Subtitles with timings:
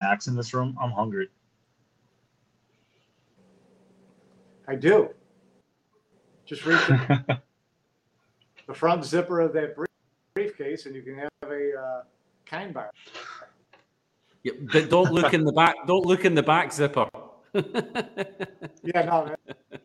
[0.00, 0.76] snacks in this room?
[0.80, 1.28] I'm hungry.
[4.66, 5.10] I do.
[6.46, 6.98] Just reach in
[8.66, 9.76] the front zipper of that
[10.34, 12.02] briefcase, and you can have a uh,
[12.46, 12.90] kind bar.
[14.42, 15.74] Yeah, but don't look in the back.
[15.86, 17.08] Don't look in the back zipper.
[18.82, 19.34] Yeah, no,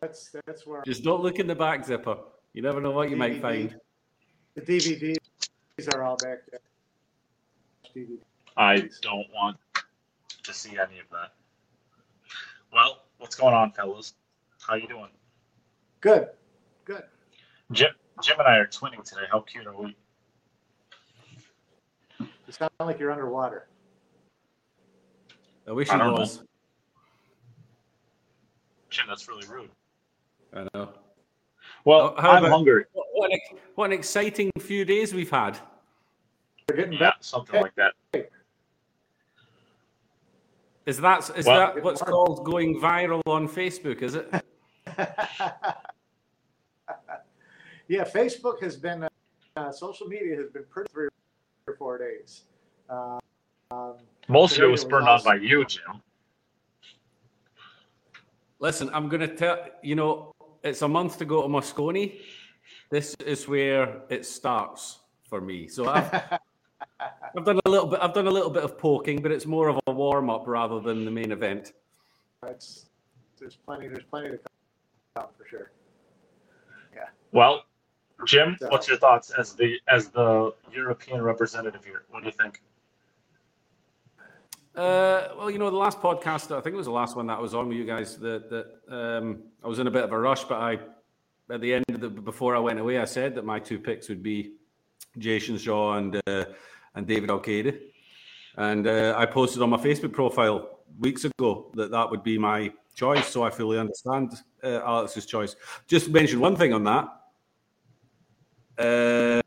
[0.00, 2.16] that's that's where Just don't look in the back zipper.
[2.54, 3.76] You never know what you might find.
[4.54, 5.18] the DVDs
[5.92, 6.60] are all back there.
[7.94, 8.16] DVD.
[8.56, 9.58] I don't want
[10.46, 11.32] to see any of that.
[12.72, 14.14] Well, what's going on, fellas?
[14.66, 15.08] How you doing?
[16.00, 16.28] Good,
[16.84, 17.02] good.
[17.72, 17.90] Jim,
[18.22, 19.22] Jim and I are twinning today.
[19.30, 19.96] How cute are we?
[22.20, 23.66] You sound like you're underwater.
[25.68, 26.20] I wish I it don't know.
[26.20, 26.42] was.
[28.90, 29.70] Jim, that's really rude.
[30.54, 30.90] I know.
[31.84, 32.84] Well, How I'm about- hungry.
[32.92, 33.38] What, what, an,
[33.74, 35.58] what an exciting few days we've had.
[36.68, 37.16] We're getting Yeah, back.
[37.20, 37.94] something like that.
[40.86, 44.02] Is that is Well- that what's called going viral on Facebook?
[44.02, 44.32] Is it?
[47.88, 49.08] yeah, Facebook has been, uh,
[49.56, 51.08] uh, social media has been pretty three
[51.66, 52.44] or four days.
[52.88, 53.18] Uh,
[53.72, 53.96] um,
[54.28, 56.00] Most of it was was burned on by you, Jim.
[58.60, 62.20] Listen, I'm going to tell you know it's a month to go to Mosconi.
[62.90, 65.66] This is where it starts for me.
[65.66, 66.12] So I've,
[67.00, 68.00] I've done a little bit.
[68.02, 70.80] I've done a little bit of poking, but it's more of a warm up rather
[70.80, 71.72] than the main event.
[72.46, 72.86] it's,
[73.38, 73.88] there's plenty.
[73.88, 74.38] There's plenty to
[75.16, 75.70] come for sure.
[76.94, 77.04] Yeah.
[77.32, 77.64] Well,
[78.24, 82.04] Jim, So- what's your thoughts as the as the European representative here?
[82.10, 82.62] What do you think?
[84.74, 87.38] Uh, well, you know, the last podcast, I think it was the last one that
[87.38, 88.18] I was on with you guys.
[88.18, 90.78] That that um, I was in a bit of a rush, but I,
[91.50, 94.08] at the end of the before I went away, I said that my two picks
[94.10, 94.52] would be
[95.18, 96.44] Jayson Shaw and uh,
[96.94, 97.78] and David Alcaide,
[98.56, 102.72] and uh, I posted on my Facebook profile weeks ago that that would be my
[102.94, 103.26] choice.
[103.28, 104.32] So I fully understand
[104.64, 105.56] uh, Alex's choice.
[105.86, 107.08] Just mention one thing on that.
[108.78, 109.42] Uh,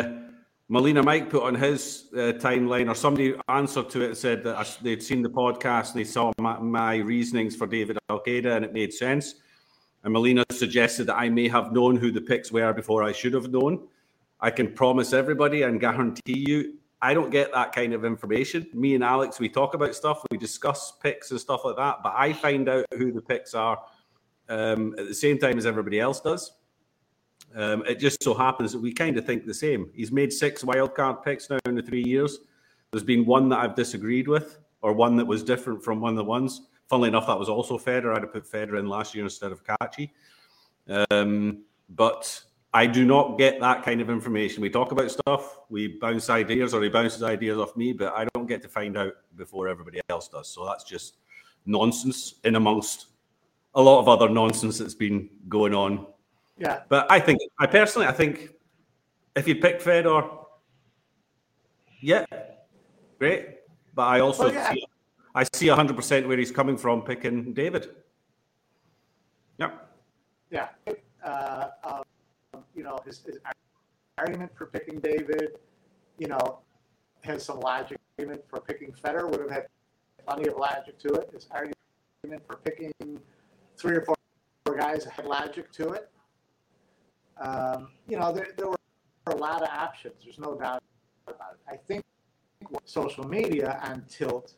[0.70, 4.84] Mike put on his uh, timeline, or somebody answered to it, and said that I-
[4.84, 8.74] they'd seen the podcast and they saw my, my reasonings for David Alcaide and it
[8.74, 9.36] made sense.
[10.04, 13.34] And Melina suggested that I may have known who the picks were before I should
[13.34, 13.88] have known.
[14.42, 18.68] I can promise everybody and guarantee you, I don't get that kind of information.
[18.74, 22.14] Me and Alex, we talk about stuff, we discuss picks and stuff like that, but
[22.16, 23.80] I find out who the picks are
[24.50, 26.52] um, at the same time as everybody else does.
[27.56, 29.90] Um, it just so happens that we kind of think the same.
[29.94, 32.40] He's made six wildcard picks now in the three years.
[32.92, 36.18] There's been one that I've disagreed with, or one that was different from one of
[36.18, 36.62] the ones.
[36.88, 38.16] Funnily enough, that was also Federer.
[38.16, 40.12] I'd have put Federer in last year instead of Kaçi.
[41.12, 42.44] Um, but
[42.74, 44.62] I do not get that kind of information.
[44.62, 48.26] We talk about stuff, we bounce ideas, or he bounces ideas off me, but I
[48.34, 50.50] don't get to find out before everybody else does.
[50.50, 51.18] So that's just
[51.66, 53.08] nonsense in amongst
[53.76, 56.08] a lot of other nonsense that's been going on
[56.58, 58.50] Yeah, but I think, I personally, I think
[59.36, 60.24] if you pick Fedor,
[62.02, 62.26] yeah,
[63.18, 63.48] great.
[63.96, 64.74] But I also Well, yeah.
[64.74, 64.86] see,
[65.36, 67.90] I see 100% where he's coming from picking David.
[69.58, 69.72] Yeah.
[70.52, 70.70] yeah.
[71.24, 72.04] Uh, um,
[72.80, 73.40] you know, his, his
[74.18, 75.58] argument for picking David,
[76.18, 76.60] you know,
[77.22, 77.98] has some logic.
[78.18, 79.66] Argument for picking Federer would have had
[80.26, 81.30] plenty of logic to it.
[81.34, 82.94] His argument for picking
[83.78, 84.16] three or four
[84.78, 86.10] guys had logic to it.
[87.42, 88.78] Um, you know, there, there were
[89.28, 90.16] a lot of options.
[90.24, 90.82] There's no doubt
[91.28, 91.74] about it.
[91.74, 92.04] I think
[92.86, 94.54] social media on tilt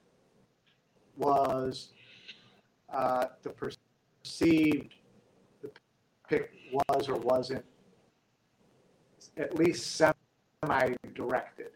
[1.18, 1.90] was
[2.94, 4.94] uh, the perceived
[5.62, 5.70] the
[6.28, 7.66] pick was or wasn't
[9.38, 11.72] at least semi-directed.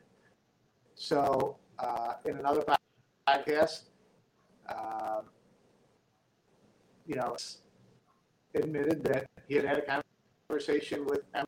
[0.96, 2.64] So uh, in another
[3.28, 3.84] podcast,
[4.70, 5.26] um,
[7.06, 7.36] you know,
[8.54, 10.04] admitted that he had had a
[10.50, 11.46] conversation with Em-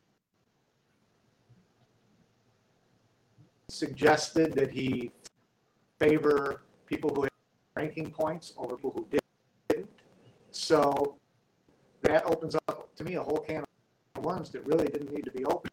[3.70, 5.10] suggested that he
[5.98, 7.30] favor people who had
[7.74, 9.06] ranking points over people who
[9.68, 9.88] didn't.
[10.50, 11.16] So
[12.02, 13.64] that opens up to me a whole can
[14.16, 15.67] of worms that really didn't need to be opened.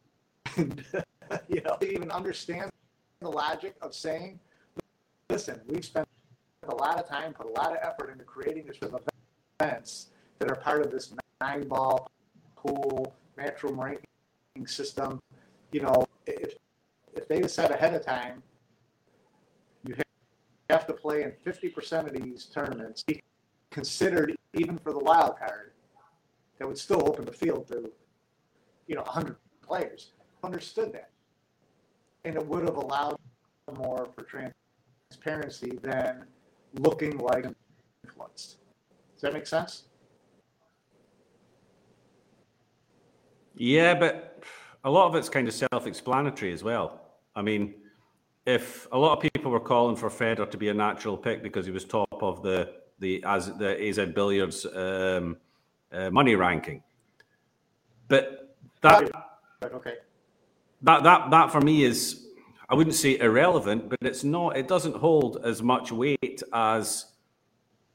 [1.47, 2.69] you know, even understand
[3.19, 4.39] the logic of saying,
[5.29, 6.07] listen, we've spent
[6.67, 9.01] a lot of time, put a lot of effort into creating this sort of
[9.59, 10.07] events
[10.39, 12.09] that are part of this nine ball
[12.55, 14.07] pool natural ranking
[14.65, 15.19] system.
[15.71, 16.53] You know, if
[17.15, 18.43] if they said ahead of time,
[19.87, 19.95] you
[20.69, 23.21] have to play in 50% of these tournaments, be
[23.71, 25.71] considered even for the wild card,
[26.59, 27.89] that would still open the field to,
[28.87, 30.11] you know, 100 players.
[30.43, 31.09] Understood that.
[32.23, 33.17] And it would have allowed
[33.77, 36.25] more for transparency than
[36.73, 37.45] looking like
[38.03, 38.57] influenced.
[39.13, 39.83] Does that make sense?
[43.55, 44.43] Yeah, but
[44.83, 47.01] a lot of it's kind of self-explanatory as well.
[47.35, 47.75] I mean,
[48.45, 51.65] if a lot of people were calling for Federer to be a natural pick because
[51.65, 55.37] he was top of the the as the AZ Billiards um,
[55.91, 56.81] uh, money ranking,
[58.07, 59.11] but that
[59.63, 59.95] okay.
[60.81, 62.25] That that that for me is
[62.69, 64.57] I wouldn't say irrelevant, but it's not.
[64.57, 67.05] It doesn't hold as much weight as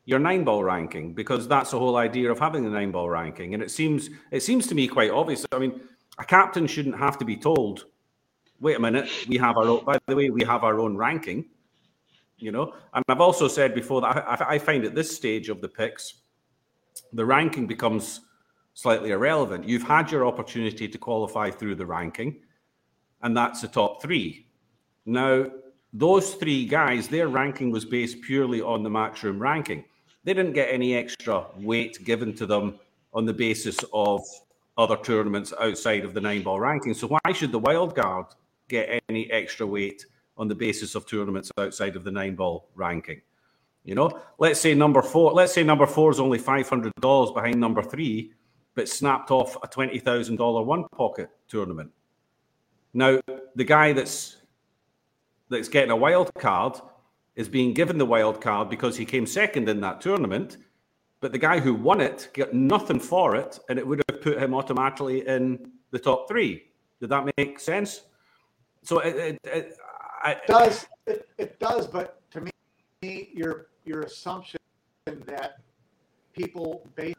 [0.04, 3.54] your nine ball ranking because that's the whole idea of having the nine ball ranking.
[3.54, 5.44] And it seems it seems to me quite obvious.
[5.52, 5.80] I mean,
[6.18, 7.86] a captain shouldn't have to be told.
[8.60, 9.84] Wait a minute, we have our own.
[9.84, 11.46] By the way, we have our own ranking.
[12.38, 15.60] You know, and I've also said before that I, I find at this stage of
[15.60, 16.22] the picks,
[17.12, 18.20] the ranking becomes
[18.72, 19.68] slightly irrelevant.
[19.68, 22.40] You've had your opportunity to qualify through the ranking,
[23.22, 24.46] and that's the top three.
[25.06, 25.46] Now,
[25.92, 29.84] those three guys, their ranking was based purely on the matchroom ranking.
[30.24, 32.78] They didn't get any extra weight given to them
[33.12, 34.22] on the basis of
[34.78, 36.94] other tournaments outside of the nine ball ranking.
[36.94, 38.26] So why should the wild card
[38.68, 40.06] get any extra weight
[40.36, 43.20] on the basis of tournaments outside of the nine ball ranking?
[43.84, 47.30] You know, let's say number four, let's say number four is only five hundred dollars
[47.32, 48.32] behind number three,
[48.74, 51.90] but snapped off a twenty thousand dollar one pocket tournament.
[52.92, 53.20] Now,
[53.54, 54.36] the guy that's
[55.48, 56.80] that's getting a wild card
[57.34, 60.58] is being given the wild card because he came second in that tournament,
[61.20, 64.38] but the guy who won it got nothing for it, and it would have put
[64.38, 66.64] him automatically in the top three.
[67.00, 68.02] Did that make sense?
[68.82, 69.76] So it, it, it,
[70.22, 72.40] I, It does, it, does, but to
[73.02, 74.60] me, your, your assumption
[75.06, 75.58] that
[76.32, 77.14] people base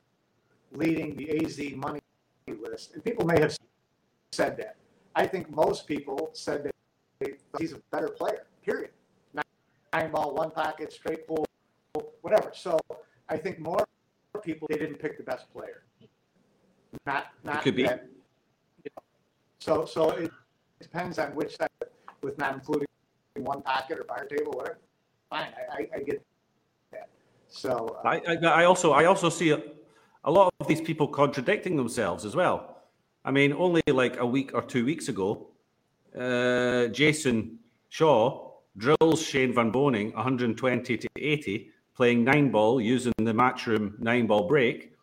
[0.71, 2.01] leading the AZ money
[2.47, 3.55] list, and people may have
[4.31, 4.75] said that.
[5.15, 6.75] I think most people said that
[7.19, 8.91] they- he's a better player, period.
[9.93, 11.45] Nine ball, one pocket, straight pool,
[12.21, 12.51] whatever.
[12.53, 12.79] So
[13.27, 13.83] I think more
[14.41, 15.83] people, they didn't pick the best player.
[17.05, 17.61] Not, not.
[17.61, 17.83] could be.
[17.83, 18.07] that-
[19.59, 20.31] So, so it
[20.79, 21.69] depends on which side,
[22.21, 22.87] with not including
[23.35, 24.79] one pocket or bar table, whatever.
[25.29, 26.25] Fine, I, I, I get
[26.91, 27.09] that.
[27.49, 29.61] So, uh, I, I, I also I also see a,
[30.23, 32.70] a lot of these people contradicting themselves as well.
[33.23, 35.47] I mean, only like a week or two weeks ago,
[36.15, 37.57] uh, Jayson
[37.89, 44.27] Shaw drills Shane Van Boening 120 to 80, playing nine ball using the matchroom nine
[44.27, 44.93] ball break.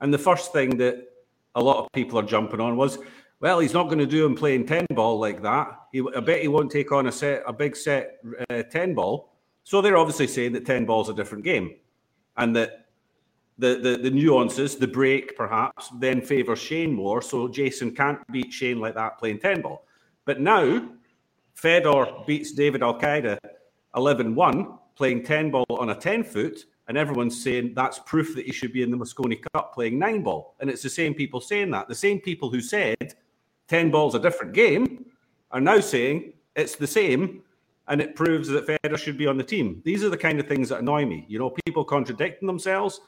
[0.00, 1.08] And the first thing that
[1.54, 2.98] a lot of people are jumping on was,
[3.40, 5.68] well, he's not going to do him playing 10 ball like that.
[5.92, 8.20] He, I bet he won't take on a set, a big set
[8.50, 9.32] uh, 10 ball.
[9.64, 11.74] So they're obviously saying that 10 ball is a different game
[12.36, 12.85] and that
[13.58, 17.22] the, the, the nuances, the break perhaps, then favours Shane more.
[17.22, 19.86] So Jayson can't beat Shane like that playing 10 ball.
[20.24, 20.88] But now,
[21.54, 23.38] Fedor beats David Alcaide
[23.96, 28.44] 11 1, playing 10 ball on a 10 foot, and everyone's saying that's proof that
[28.44, 30.54] he should be in the Mosconi Cup playing 9 ball.
[30.60, 31.88] And it's the same people saying that.
[31.88, 33.14] The same people who said
[33.68, 35.06] 10 ball's a different game
[35.50, 37.42] are now saying it's the same
[37.88, 39.80] and it proves that Federer should be on the team.
[39.84, 41.24] These are the kind of things that annoy me.
[41.28, 43.00] You know, people contradicting themselves.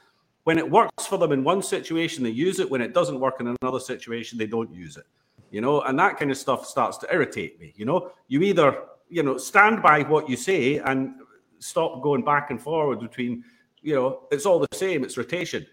[0.49, 2.67] When it works for them in one situation, they use it.
[2.67, 5.05] When it doesn't work in another situation, they don't use it.
[5.51, 7.71] You know, and that kind of stuff starts to irritate me.
[7.75, 11.13] You know, you either, you know, stand by what you say and
[11.59, 13.43] stop going back and forward between,
[13.83, 15.67] you know, it's all the same, it's rotation.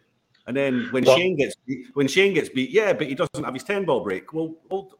[0.47, 3.45] And then when Well- Shane gets beat, when Shane gets beat, yeah, but he doesn't
[3.45, 4.35] have his 10 ball break.
[4.35, 4.91] Well, well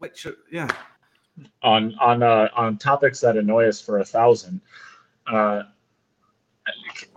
[0.00, 0.68] which, yeah.
[1.62, 4.60] on on uh, on topics that annoy us for a thousand.
[5.26, 5.62] Uh,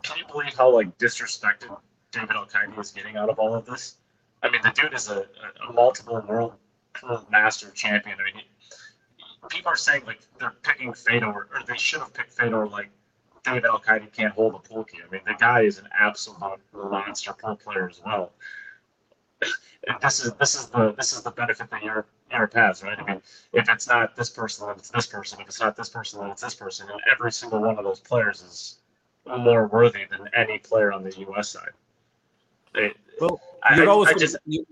[0.03, 1.75] can you believe how like disrespected
[2.11, 3.95] David Alcaide is getting out of all of this?
[4.43, 5.25] I mean, the dude is a,
[5.67, 6.53] a multiple world
[7.29, 8.17] master champion.
[8.19, 8.43] I mean,
[9.49, 12.89] people are saying like they're picking Fedor, or they should have picked Fedor like
[13.43, 14.97] David Alcaide can't hold a pulky.
[15.05, 16.39] I mean, the guy is an absolute
[16.73, 18.31] monster pro player as well.
[19.87, 22.99] And this is this is the this is the benefit that Europe Europe has, right?
[22.99, 25.41] I mean, if it's not this person, then it's this person.
[25.41, 26.87] If it's not this person, then it's this person.
[26.91, 28.80] And every single one of those players is
[29.25, 31.49] more worthy than any player on the U.S.
[31.49, 31.69] side.
[32.75, 34.65] It, Well, I, you're I- always I just you-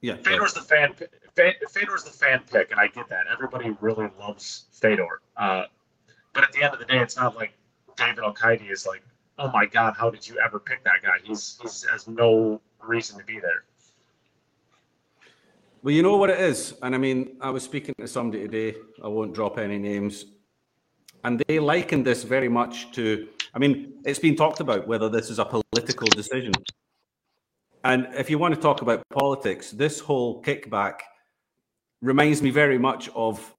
[0.00, 0.16] yeah.
[0.16, 0.94] Fedor's the fan.
[1.70, 3.26] Fedor's the fan pick, and I get that.
[3.32, 5.20] Everybody really loves Fedor.
[5.36, 5.64] Uh,
[6.34, 7.52] but at the end of the day, it's not like
[7.96, 9.02] David Alcaide is like,
[9.38, 11.18] oh my god, how did you ever pick that guy?
[11.22, 13.64] He's he's has no reason to be there.
[15.82, 16.74] Well, you know what it is.
[16.82, 20.26] And I mean, I was speaking to somebody today, I won't drop any names,
[21.24, 25.28] and they likened this very much to, I mean, it's been talked about whether this
[25.30, 26.52] is a political decision.
[27.84, 31.00] And if you want to talk about politics, this whole kickback
[32.00, 33.54] reminds me very much of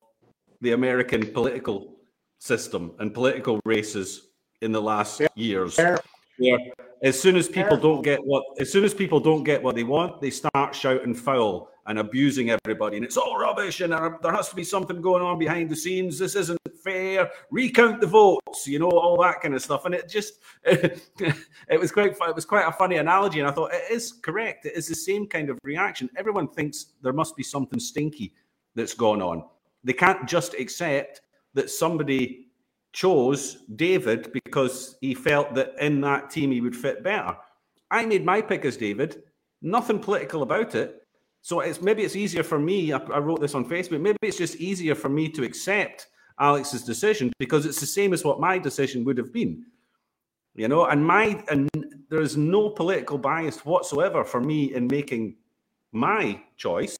[0.62, 1.96] the American political
[2.40, 4.30] system and political races
[4.62, 5.28] in the last Yeah.
[5.36, 5.78] years.
[5.78, 6.00] Where
[7.04, 9.84] as soon as people don't get what as soon as people don't get what they
[9.84, 13.82] want, they start shouting foul and abusing everybody, and it's all rubbish.
[13.82, 16.18] And there has to be something going on behind the scenes.
[16.18, 17.30] This isn't fair.
[17.52, 19.86] Recount the votes, you know, all that kind of stuff.
[19.86, 23.74] And it just it was quite, it was quite a funny analogy, and I thought
[23.74, 24.66] it is correct.
[24.66, 26.10] It is the same kind of reaction.
[26.18, 28.34] Everyone thinks there must be something stinky
[28.75, 29.44] that's gone on.
[29.84, 31.22] They can't just accept
[31.54, 32.48] that somebody
[32.94, 37.36] chose David because he felt that in that team he would fit better.
[37.92, 39.24] I made my pick as David,
[39.62, 41.02] nothing political about it.
[41.44, 42.94] So it's maybe it's easier for me.
[42.94, 44.00] I, I wrote this on Facebook.
[44.00, 46.08] Maybe it's just easier for me to accept
[46.40, 49.66] Alex's decision because it's the same as what my decision would have been.
[50.56, 51.70] You know, and my and
[52.10, 55.36] there is no political bias whatsoever for me in making
[55.92, 56.98] my choice.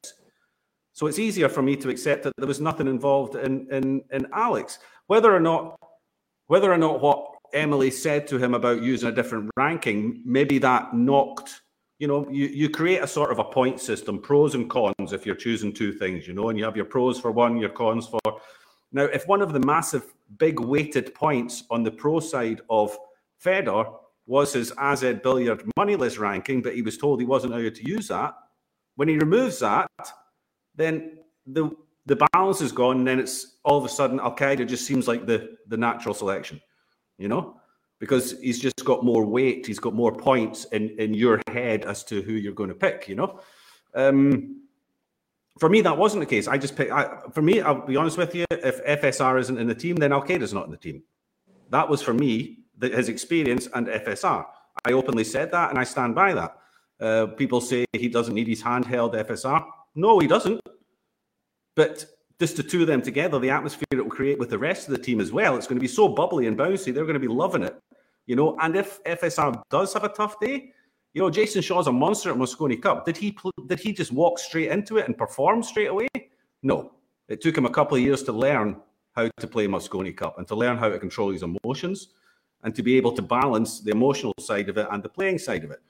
[0.92, 4.26] So it's easier for me to accept that there was nothing involved in in, in
[4.34, 4.78] Alex.
[5.06, 5.78] Whether or not
[6.48, 7.24] whether or not what
[7.54, 11.62] Emily said to him about using a different ranking, maybe that knocked,
[11.98, 15.24] you know, you, you create a sort of a point system, pros and cons if
[15.24, 18.06] you're choosing two things, you know, and you have your pros for one, your cons
[18.06, 18.20] for.
[18.92, 22.96] Now, if one of the massive, big weighted points on the pro side of
[23.38, 23.84] Fedor
[24.26, 28.08] was his AZ Billiard moneyless ranking, but he was told he wasn't allowed to use
[28.08, 28.34] that,
[28.96, 29.90] when he removes that,
[30.74, 31.70] then the
[32.06, 35.26] the balance is gone, and then it's all of a sudden Alcaide just seems like
[35.26, 36.60] the the natural selection,
[37.18, 37.60] you know,
[37.98, 42.04] because he's just got more weight, he's got more points in in your head as
[42.04, 43.40] to who you're going to pick, you know.
[43.94, 44.62] Um,
[45.58, 46.48] for me, that wasn't the case.
[46.48, 46.90] I just picked.
[46.90, 48.44] I, for me, I'll be honest with you.
[48.50, 51.02] If FSR isn't in the team, then Alcaide's not in the team.
[51.70, 54.44] That was for me the, his experience and FSR.
[54.84, 56.56] I openly said that, and I stand by that.
[57.00, 59.64] Uh, people say he doesn't need his handheld FSR.
[59.94, 60.60] No, he doesn't.
[61.76, 62.06] But
[62.40, 64.92] just the two of them together, the atmosphere it will create with the rest of
[64.92, 66.92] the team as well, it's going to be so bubbly and bouncy.
[66.92, 67.78] They're going to be loving it,
[68.26, 68.56] you know.
[68.60, 70.72] And if FSR does have a tough day,
[71.12, 73.06] you know, Jayson Shaw's a monster at Mosconi Cup.
[73.06, 73.36] Did he
[73.66, 76.08] did he just walk straight into it and perform straight away?
[76.62, 76.92] No.
[77.28, 78.76] It took him a couple of years to learn
[79.12, 82.08] how to play Mosconi Cup and to learn how to control his emotions
[82.64, 85.62] and to be able to balance the emotional side of it and the playing side
[85.62, 85.80] of it.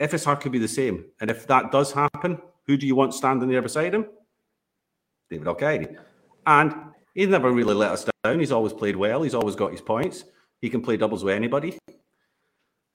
[0.00, 1.06] FSR could be the same.
[1.20, 4.06] And if that does happen, who do you want standing there beside him?
[5.30, 5.86] David Al
[6.46, 6.74] And
[7.14, 8.40] he's never really let us down.
[8.40, 9.22] He's always played well.
[9.22, 10.24] He's always got his points.
[10.60, 11.78] He can play doubles with anybody.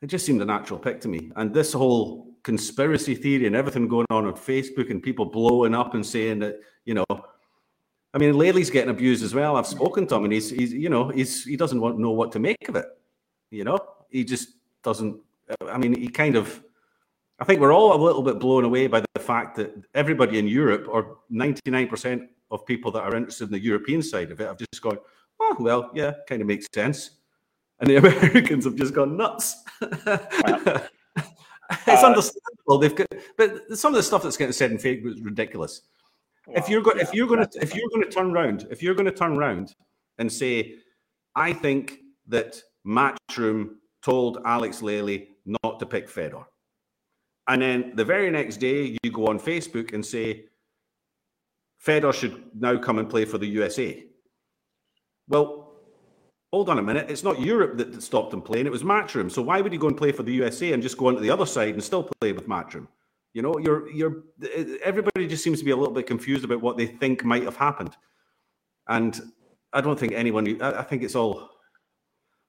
[0.01, 1.31] It just seemed a natural pick to me.
[1.35, 5.93] And this whole conspiracy theory and everything going on on Facebook and people blowing up
[5.93, 7.05] and saying that, you know,
[8.13, 9.55] I mean, Lely's getting abused as well.
[9.55, 12.31] I've spoken to him, and he's, he's you know, he's he doesn't want, know what
[12.33, 12.85] to make of it.
[13.49, 14.49] You know, he just
[14.83, 15.19] doesn't.
[15.67, 16.63] I mean, he kind of.
[17.43, 20.47] I think we're all a little bit blown away by the fact that everybody in
[20.47, 24.39] Europe, or ninety nine percent of people that are interested in the European side of
[24.39, 24.97] it, have just gone,
[25.41, 27.09] "Oh, well, yeah, kind of makes sense,"
[27.81, 29.61] and the Americans have just gone nuts.
[29.81, 30.89] it's
[31.87, 32.77] Uh, understandable.
[32.79, 35.81] They've got, but some of the stuff that's getting said in Facebook is ridiculous
[36.47, 38.95] if you're going, if you're going to, if you're going to turn round, if you're
[38.95, 39.75] going to turn round
[40.17, 40.75] and say,
[41.35, 46.45] I think that Matchroom told Alex Lely not to pick Fedor,
[47.47, 50.45] and then the very next day you go on Facebook and say
[51.85, 54.03] Federer should now come and play for the USA.
[55.27, 55.73] Well,
[56.51, 57.09] hold on a minute.
[57.09, 59.31] It's not Europe that that stopped him playing; it was Matchroom.
[59.31, 61.29] So why would he go and play for the USA and just go onto the
[61.29, 62.87] other side and still play with Matchroom?
[63.33, 64.23] You know, you're you're
[64.83, 67.57] everybody just seems to be a little bit confused about what they think might have
[67.57, 67.97] happened,
[68.87, 69.19] and
[69.73, 70.61] I don't think anyone.
[70.61, 71.49] I, I think it's all.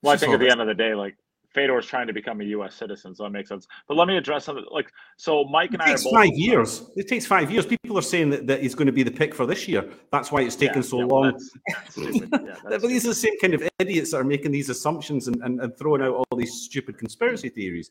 [0.03, 1.17] Well, I think at the end of the day, like
[1.55, 2.75] Fedor's trying to become a U.S.
[2.75, 3.67] citizen, so that makes sense.
[3.89, 4.65] But let me address something.
[4.71, 6.15] Like, so Mike It and I are takes both.
[6.15, 6.91] five years.
[6.97, 7.65] It takes five years.
[7.65, 9.89] People are saying that, that he's going to be the pick for this year.
[10.11, 11.33] That's why it's taken Yeah, so yeah, well, long.
[11.33, 11.51] that's-
[11.97, 11.97] that's.
[12.43, 15.37] Yeah, but these are the same kind of idiots that are making these assumptions and,
[15.43, 17.91] and, and throwing out all these stupid conspiracy theories.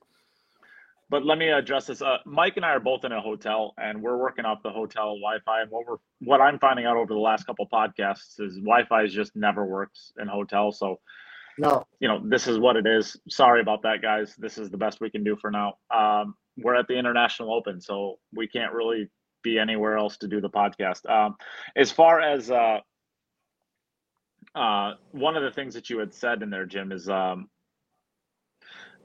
[1.10, 2.02] But let me address this.
[2.02, 5.16] Uh, Mike and I are both in a hotel, and we're working off the hotel
[5.18, 5.62] Wi-Fi.
[5.62, 9.36] And what we're what I'm finding out over the last couple podcasts is Wi-Fi just
[9.36, 10.80] never works in hotels.
[10.80, 11.00] So
[11.58, 13.18] No, you know this is what it is.
[13.30, 14.36] Sorry about that, guys.
[14.38, 15.76] This is the best we can do for now.
[15.94, 19.10] Um, we're at the International Open, so we can't really
[19.44, 21.10] be anywhere else to do the podcast.
[21.10, 21.36] Um,
[21.76, 22.80] as far as uh,
[24.56, 27.50] uh, one of the things that you had said in there, Jim, is um,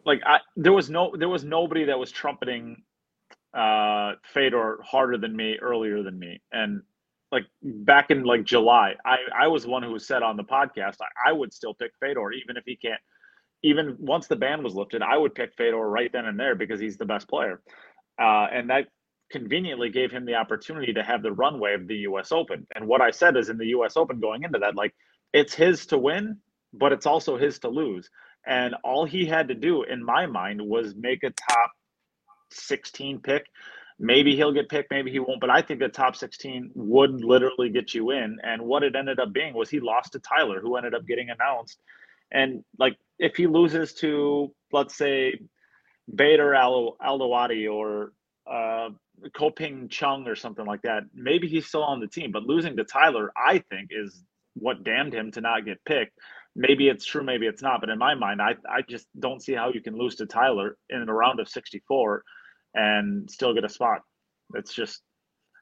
[0.04, 2.82] like I there was no there was nobody that was trumpeting
[3.54, 6.82] uh Fedor harder than me earlier than me and
[7.32, 10.96] like back in like July I I was the one who said on the podcast
[11.02, 13.00] I, I would still pick Fedor even if he can't
[13.62, 16.80] even once the ban was lifted I would pick Fedor right then and there because
[16.80, 17.60] he's the best player
[18.20, 18.88] uh and that
[19.30, 23.00] conveniently gave him the opportunity to have the runway of the US Open and what
[23.02, 24.94] I said is in the US Open going into that like
[25.32, 26.38] it's his to win
[26.74, 28.08] but it's also his to lose
[28.46, 31.72] And all he had to do, in my mind, was make a top
[32.52, 33.46] 16 pick.
[34.00, 35.40] Maybe he'll get picked, maybe he won't.
[35.40, 38.38] But I think the top 16 would literally get you in.
[38.42, 41.30] And what it ended up being was he lost to Tyler, who ended up getting
[41.30, 41.80] announced.
[42.30, 45.40] And like, if he loses to, let's say,
[46.14, 48.12] Bader Al- Aldawati or
[48.48, 48.90] uh,
[49.34, 52.30] Ko Pin Chung or something like that, maybe he's still on the team.
[52.30, 54.22] But losing to Tyler, I think, is
[54.54, 56.16] what damned him to not get picked.
[56.54, 57.80] Maybe it's true, maybe it's not.
[57.80, 60.76] But in my mind, I, I just don't see how you can lose to Tyler
[60.88, 62.22] in a round of 64
[62.78, 64.02] and still get a spot.
[64.50, 65.02] That's just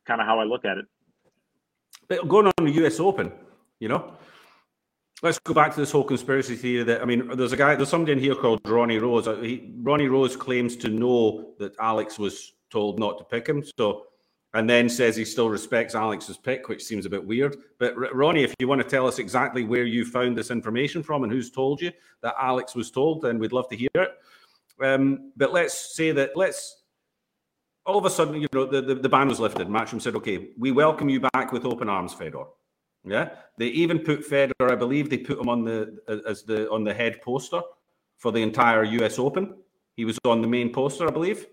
[0.07, 0.85] kind of how I look at it.
[2.09, 3.33] But going on the US Open,
[3.81, 4.13] you know,
[5.23, 7.89] let's go back to this whole conspiracy theory that I mean, there's a guy, there's
[7.89, 9.27] somebody in here called Ronnie Rose.
[9.27, 13.65] Uh, he, Ronnie Rose claims to know that Alex was told not to pick him.
[13.79, 14.05] So,
[14.55, 17.57] and then says he still respects Alex's pick, which seems a bit weird.
[17.79, 21.03] But R- Ronnie, if you want to tell us exactly where you found this information
[21.03, 21.93] from and who's told you
[22.23, 24.13] that Alex was told, then we'd love to hear it.
[24.83, 26.85] Um, but let's say that let's
[27.87, 29.69] all of a sudden, you know, the, the, the ban was lifted.
[29.69, 32.45] Matchroom said, okay, we welcome you back with open arms, Fedor.
[33.05, 33.31] Yeah.
[33.57, 36.83] They even put Fedor, I believe they put him on the uh, as the on
[36.83, 37.63] the head poster
[38.19, 39.55] for the entire US Open.
[39.97, 41.47] He was on the main poster, I believe.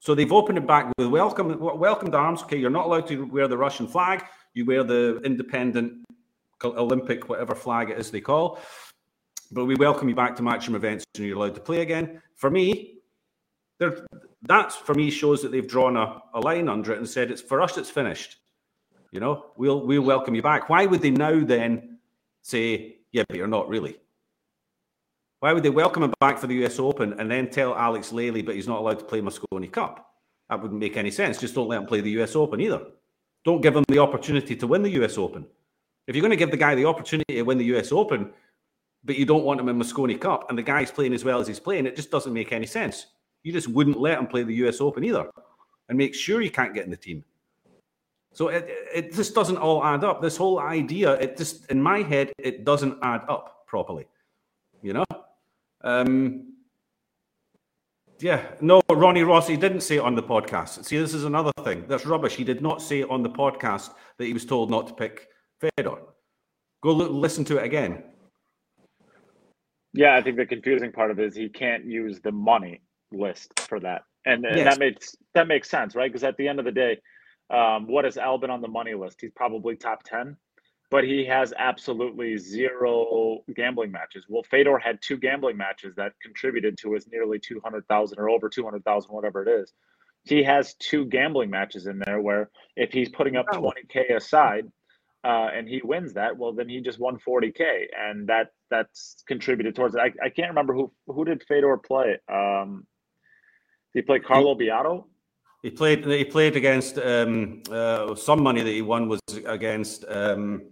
[0.00, 2.42] So they've opened it back with welcome, welcomed arms.
[2.42, 4.24] Okay, you're not allowed to wear the Russian flag.
[4.54, 6.04] You wear the independent
[6.64, 8.58] Olympic, whatever flag it is they call.
[9.52, 12.20] But we welcome you back to matchroom events and you're allowed to play again.
[12.34, 12.98] For me,
[14.42, 17.42] that for me shows that they've drawn a, a line under it and said it's
[17.42, 18.36] for us, it's finished.
[19.10, 20.68] You know, we'll we'll welcome you back.
[20.68, 21.98] Why would they now then
[22.42, 23.96] say, yeah, but you're not really?
[25.40, 28.42] Why would they welcome him back for the US Open and then tell Alex Lely,
[28.42, 30.14] but he's not allowed to play Mosconi Cup?
[30.50, 31.38] That wouldn't make any sense.
[31.38, 32.82] Just don't let him play the US Open either.
[33.44, 35.46] Don't give him the opportunity to win the US Open.
[36.06, 38.32] If you're going to give the guy the opportunity to win the US Open,
[39.04, 41.46] but you don't want him in Mosconi Cup and the guy's playing as well as
[41.46, 43.06] he's playing, it just doesn't make any sense.
[43.42, 45.30] You just wouldn't let him play the US Open either
[45.88, 47.24] and make sure he can't get in the team.
[48.32, 50.20] So it, it just doesn't all add up.
[50.20, 54.06] This whole idea, it just, in my head, it doesn't add up properly.
[54.82, 55.04] You know?
[55.82, 56.52] Um,
[58.20, 60.84] yeah, no, Ronnie Rossi didn't say it on the podcast.
[60.84, 61.84] See, this is another thing.
[61.88, 62.34] That's rubbish.
[62.34, 65.28] He did not say it on the podcast that he was told not to pick
[65.60, 65.98] Fedor.
[66.82, 68.02] Go listen to it again.
[69.92, 73.58] Yeah, I think the confusing part of it is he can't use the money list
[73.60, 74.64] for that, and, and yes.
[74.64, 76.10] that makes that makes sense, right?
[76.10, 76.98] Because at the end of the day,
[77.50, 79.18] um, what is Albin on the money list?
[79.20, 80.36] He's probably top ten,
[80.90, 84.24] but he has absolutely zero gambling matches.
[84.28, 88.28] Well, Fedor had two gambling matches that contributed to his nearly two hundred thousand or
[88.30, 89.72] over two hundred thousand, whatever it is.
[90.24, 94.66] He has two gambling matches in there where if he's putting up twenty k aside,
[95.24, 99.74] uh, and he wins that, well, then he just won 40k, and that that's contributed
[99.74, 100.00] towards it.
[100.00, 102.18] I, I can't remember who who did Fedor play.
[102.32, 102.86] Um,
[103.94, 105.04] he played Carlo Biado.
[105.62, 106.04] He played.
[106.04, 110.62] He played against um, uh, some money that he won was against um,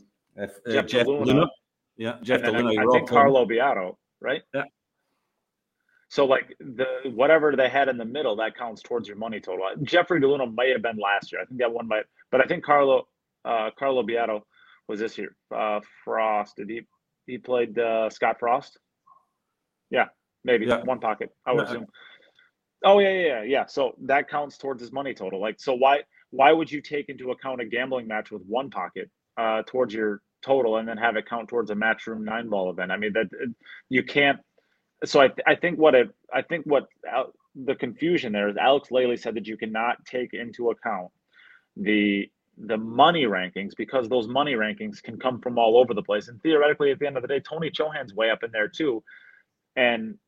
[0.40, 1.24] uh, Jeff, Jeff Luna.
[1.24, 1.46] Luna.
[1.96, 2.68] Yeah, Jeff Luna.
[2.68, 4.42] I, I think Carlo Biado, right?
[4.54, 4.64] Yeah.
[6.08, 9.66] So like the whatever they had in the middle, that counts towards your money total.
[9.82, 11.42] Jeffrey DeLuna might have been last year.
[11.42, 13.08] I think that one might, but I think Carlo
[13.44, 14.42] uh, Carlo Biado
[14.88, 15.34] was this year.
[15.54, 16.82] Uh, Frost did he
[17.26, 18.78] he played uh, Scott Frost?
[19.90, 20.06] Yeah,
[20.44, 20.82] maybe yeah.
[20.82, 21.30] one pocket.
[21.44, 21.86] I would assume.
[22.86, 23.66] Oh yeah, yeah, yeah.
[23.66, 25.40] So that counts towards his money total.
[25.40, 29.10] Like, so why why would you take into account a gambling match with one pocket
[29.36, 32.92] uh, towards your total and then have it count towards a matchroom nine ball event?
[32.92, 33.28] I mean that
[33.90, 34.38] you can't.
[35.04, 36.86] So I I think what it I think what
[37.56, 41.10] the confusion there is Alex Lely said that you cannot take into account
[41.76, 46.28] the the money rankings because those money rankings can come from all over the place.
[46.28, 49.02] And theoretically, at the end of the day, Tony Chohan's way up in there too.
[49.76, 50.18] And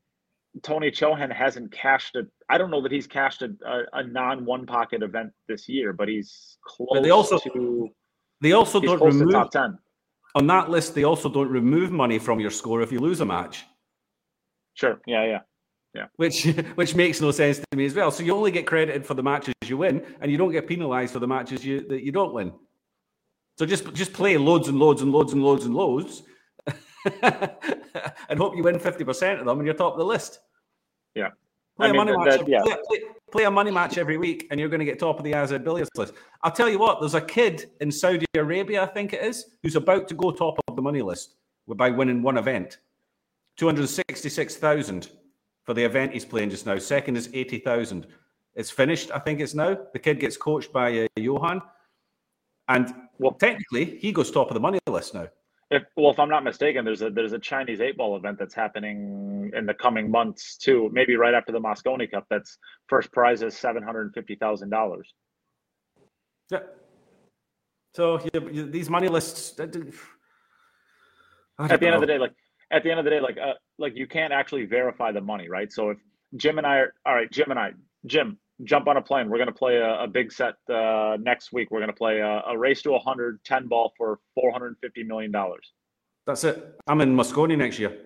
[0.63, 2.27] Tony Chohan hasn't cashed a.
[2.49, 5.93] I don't know that he's cashed a, a, a non one pocket event this year,
[5.93, 7.89] but he's close but they also, to.
[8.41, 9.79] They also don't remove top ten
[10.35, 10.95] on that list.
[10.95, 13.65] They also don't remove money from your score if you lose a match.
[14.75, 15.01] Sure.
[15.07, 15.25] Yeah.
[15.25, 15.41] Yeah.
[15.95, 16.07] Yeah.
[16.17, 16.45] Which
[16.75, 18.11] which makes no sense to me as well.
[18.11, 21.13] So you only get credited for the matches you win, and you don't get penalised
[21.13, 22.53] for the matches you that you don't win.
[23.59, 26.23] So just just play loads and loads and loads and loads and loads,
[27.23, 30.41] and hope you win fifty percent of them, and you're top of the list.
[31.15, 31.31] Yeah.
[31.77, 32.39] Play I a money match.
[32.39, 32.63] That, yeah.
[32.63, 32.99] play, play,
[33.31, 35.51] play, a money match every week, and you're going to get top of the AZ
[35.59, 36.15] billiards list.
[36.43, 37.01] I'll tell you what.
[37.01, 40.59] There's a kid in Saudi Arabia, I think it is, who's about to go top
[40.67, 41.37] of the money list
[41.69, 42.79] by winning one event.
[43.57, 45.11] Two hundred sixty-six thousand
[45.69, 46.79] for the event he's playing just now.
[46.79, 48.07] Second is 80,000.
[48.55, 49.77] It's finished, I think it's now.
[49.93, 51.61] The kid gets coached by uh, Johan.
[52.69, 55.29] And well, technically, he goes top of the money list now.
[55.71, 58.55] If well, if I'm not mistaken, there's a there's a Chinese eight ball event that's
[58.55, 60.89] happening in the coming months too.
[60.93, 62.25] Maybe right after the Mosconi Cup.
[62.31, 62.57] That's
[62.89, 65.13] first prize is seven hundred and fifty thousand dollars.
[66.51, 66.61] Yeah.
[67.95, 69.59] So you, these money lists.
[69.59, 69.73] At
[71.81, 72.33] the end of the day, like
[72.71, 75.49] at the end of the day, like uh, like you can't actually verify the money,
[75.51, 75.71] right?
[75.73, 75.99] So if
[76.37, 77.73] Jim and I are all right, Jim and I,
[78.07, 79.29] Jim, jump on a plane.
[79.29, 81.71] We're going to play a, a, big set uh, next week.
[81.71, 84.75] We're going to play a, a, race to 100, 10 ball for $450
[85.07, 85.33] million.
[86.27, 86.79] That's it.
[86.87, 87.97] I'm in Mosconi next year.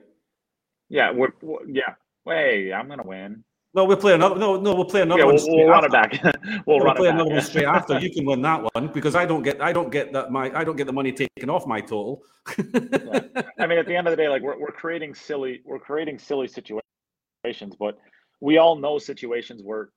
[0.89, 1.95] Yeah, we're, we're yeah.
[2.27, 3.45] Hey, I'm going to win.
[3.75, 4.37] No, we'll play another.
[4.37, 5.37] No, no, we'll play another yeah, one.
[5.37, 6.13] We'll, we'll run it back.
[6.67, 7.15] we'll, we'll run play it back.
[7.15, 7.99] another one straight after.
[7.99, 9.63] You can win that one because I don't get.
[9.63, 10.31] I don't get that.
[10.31, 12.23] My I don't get the money taken off my total.
[12.59, 13.21] yeah.
[13.59, 15.63] I mean, at the end of the day, like we're we're creating silly.
[15.65, 17.99] We're creating silly situations, but
[18.41, 19.89] we all know situations where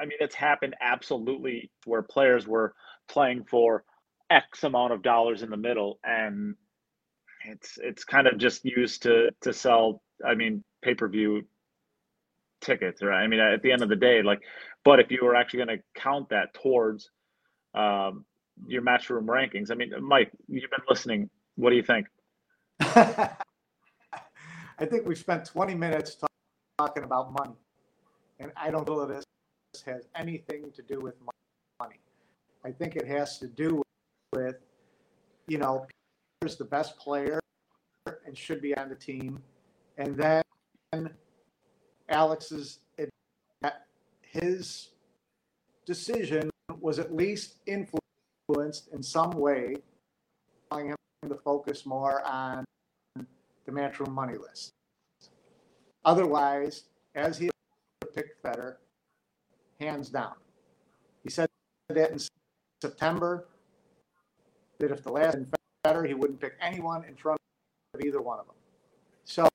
[0.00, 2.74] I mean, it's happened absolutely where players were
[3.08, 3.84] playing for
[4.30, 6.54] X amount of dollars in the middle, and
[7.46, 10.02] it's it's kind of just used to to sell.
[10.26, 11.42] I mean, pay per view
[12.60, 13.22] tickets, right?
[13.22, 14.40] I mean, at the end of the day, like,
[14.84, 17.10] but if you were actually going to count that towards
[17.74, 18.24] um,
[18.66, 21.30] your matchroom rankings, I mean, Mike, you've been listening.
[21.56, 22.06] What do you think?
[22.80, 23.36] I
[24.86, 26.16] think we spent 20 minutes
[26.78, 27.56] talking about money,
[28.38, 29.24] and I don't feel it is
[29.86, 31.14] has anything to do with
[31.80, 32.00] money.
[32.64, 33.82] I think it has to do
[34.34, 34.56] with,
[35.48, 35.86] you know,
[36.40, 37.40] Peter's the best player
[38.26, 39.42] and should be on the team.
[39.96, 40.42] And then
[42.08, 42.80] Alex's
[44.22, 44.90] his
[45.86, 49.74] decision was at least influenced in some way,
[50.70, 50.96] allowing him
[51.28, 52.64] to focus more on
[53.16, 54.70] the matchroom money list.
[56.04, 56.84] Otherwise,
[57.16, 57.50] as he
[58.14, 58.76] picked Federer,
[59.80, 60.34] hands down.
[61.24, 61.48] He said
[61.88, 62.18] that in
[62.80, 63.48] September,
[64.78, 67.38] that if the last and better, he wouldn't pick anyone in front
[67.94, 68.54] of either one of them.
[69.24, 69.48] So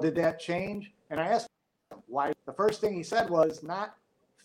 [0.00, 0.92] did that change?
[1.10, 1.48] And I asked
[1.90, 2.32] him why.
[2.46, 3.96] The first thing he said was not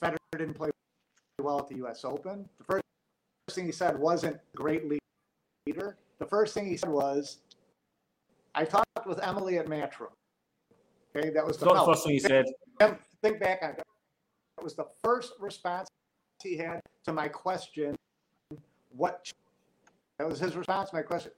[0.02, 0.70] Federer didn't play
[1.40, 2.04] well at the U.S.
[2.04, 2.48] Open.
[2.58, 2.84] The first
[3.52, 4.84] thing he said wasn't great
[5.66, 5.98] leader.
[6.20, 7.40] The first thing he said was,
[8.56, 10.12] I talked with Emily at Matchroom.
[11.16, 12.46] Okay, that was the, the first thing he said.
[13.22, 13.76] Think back on.
[14.58, 15.90] It was the first response
[16.44, 17.96] he had to my question.
[18.96, 19.32] What?
[20.18, 21.32] That was his response to my question.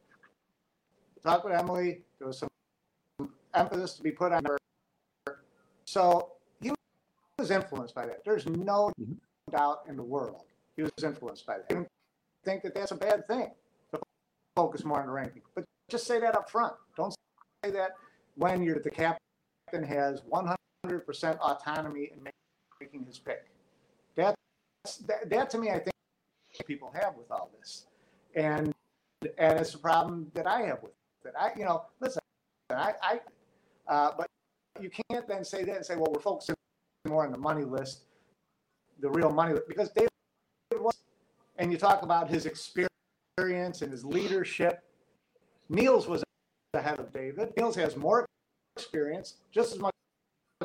[1.23, 2.03] Talk with Emily.
[2.19, 2.49] There was some
[3.53, 4.57] emphasis to be put on her.
[5.85, 6.71] So he
[7.39, 8.23] was influenced by that.
[8.23, 9.13] There's no mm-hmm.
[9.51, 10.43] doubt in the world
[10.75, 11.77] he was influenced by that.
[11.77, 11.85] I
[12.45, 13.49] think that that's a bad thing
[13.91, 13.99] to
[14.55, 16.73] focus more on the ranking, but just say that up front.
[16.95, 17.13] Don't
[17.63, 17.91] say that
[18.35, 20.55] when you're the captain has 100%
[21.39, 22.23] autonomy in
[22.79, 23.47] making his pick.
[24.15, 24.35] That's,
[25.07, 25.91] that, that to me, I think
[26.65, 27.85] people have with all this.
[28.35, 28.73] And
[29.37, 30.91] and it's a problem that I have with
[31.25, 31.33] it.
[31.39, 32.21] I, you know, listen,
[32.69, 33.19] I, I
[33.87, 34.27] uh, but
[34.79, 36.55] you can't then say that and say, well, we're focusing
[37.07, 38.03] more on the money list,
[38.99, 40.09] the real money list, because David
[40.73, 40.95] was,
[41.57, 44.83] and you talk about his experience and his leadership.
[45.69, 46.23] Niels was
[46.73, 47.53] ahead of David.
[47.57, 48.25] Niels has more
[48.75, 49.93] experience, just as much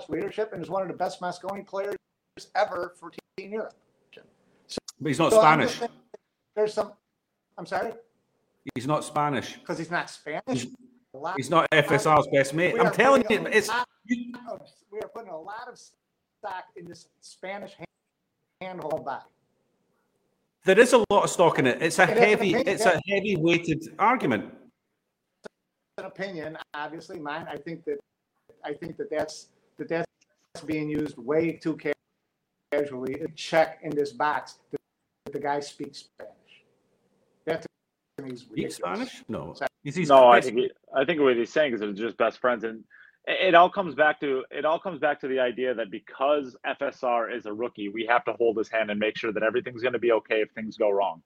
[0.09, 1.97] leadership, and is one of the best Mosconi players
[2.55, 3.75] ever for Team Europe.
[4.67, 5.81] So, but he's not so Spanish.
[6.55, 6.93] There's some.
[7.59, 7.93] I'm sorry.
[8.75, 10.43] He's not Spanish because he's not Spanish.
[10.47, 10.75] He's,
[11.37, 12.77] he's not FSR's best mate.
[12.81, 13.69] I'm telling you, it's.
[13.69, 13.85] Of,
[14.91, 17.73] we are putting a lot of stock in this Spanish
[18.61, 19.25] handhold back.
[20.65, 21.83] There is a lot of stock in it.
[21.83, 22.55] It's a it heavy.
[22.55, 24.55] It's a heavy weighted argument.
[25.99, 27.47] An opinion, obviously, mine.
[27.51, 27.99] I think that.
[28.65, 31.79] I think that that's that that's being used way too
[32.73, 33.21] casually.
[33.21, 36.33] A check in this box that the guy speaks Spanish.
[37.47, 38.77] That to me is ridiculous.
[38.77, 39.25] Spanish?
[39.29, 39.55] No.
[39.85, 42.85] no, I think he, I think what he's saying is they're just best friends, and
[43.27, 47.35] it all comes back to it all comes back to the idea that because FSR
[47.35, 49.93] is a rookie, we have to hold his hand and make sure that everything's going
[49.93, 51.23] to be okay if things go wrong.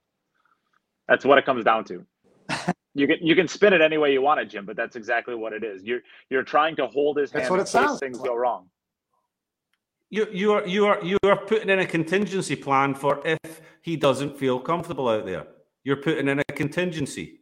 [1.09, 2.05] That's what it comes down to.
[2.97, 5.35] you can you can spin it any way you want it, Jim, but that's exactly
[5.35, 5.85] what it is.
[5.85, 8.29] You're you're trying to hold his that's hand what in it sounds things like.
[8.29, 8.69] go wrong.
[10.09, 13.97] You you are you are you are putting in a contingency plan for if he
[13.97, 15.47] doesn't feel comfortable out there.
[15.85, 17.41] You're putting in a contingency.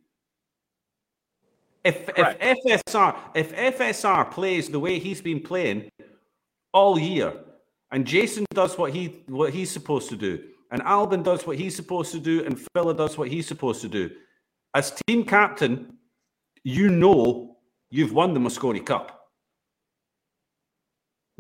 [1.85, 5.89] If if FSR if FSR plays the way he's been playing
[6.73, 7.33] all year,
[7.93, 11.77] and Jayson does what he what he's supposed to do, and Albin does what he's
[11.77, 14.11] supposed to do, and Filler does what he's supposed to do,
[14.75, 15.99] as team captain,
[16.65, 17.57] you know
[17.91, 19.29] you've won the Mosconi Cup.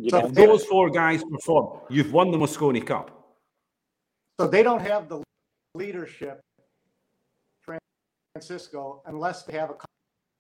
[0.09, 3.11] So if those four guys perform, you've won the Mosconi Cup.
[4.40, 5.23] So they don't have the
[5.75, 6.40] leadership
[8.35, 9.77] Francisco unless they have a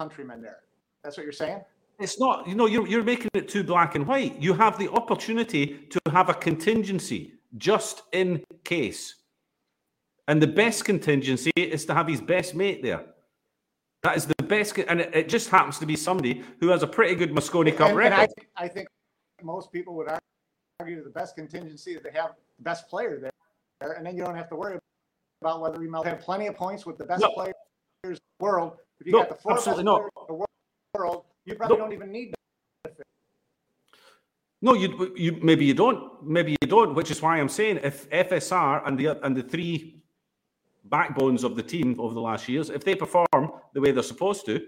[0.00, 0.58] countryman there.
[1.02, 1.60] That's what you're saying?
[2.00, 4.40] It's not, you know, you're, you're making it too black and white.
[4.40, 9.14] You have the opportunity to have a contingency just in case.
[10.26, 13.04] And the best contingency is to have his best mate there.
[14.02, 16.86] That is the best, and it, it just happens to be somebody who has a
[16.86, 18.12] pretty good Mosconi Cup and, record.
[18.12, 18.88] and I, think- I think
[19.42, 20.08] most people would
[20.80, 24.36] argue the best contingency is they have the best player there, and then you don't
[24.36, 24.78] have to worry
[25.42, 27.30] about whether you might have plenty of points with the best No.
[27.32, 27.54] players
[28.04, 28.76] in the world.
[29.00, 29.78] If you No, got the four best not.
[29.78, 31.82] in the world, you probably No.
[31.84, 32.34] don't even need
[34.62, 38.08] No, you, you maybe you don't, maybe you don't, which is why I'm saying if
[38.10, 40.02] FSR and the and the three
[40.84, 43.26] backbones of the team over the last years, if they perform
[43.72, 44.66] the way they're supposed to,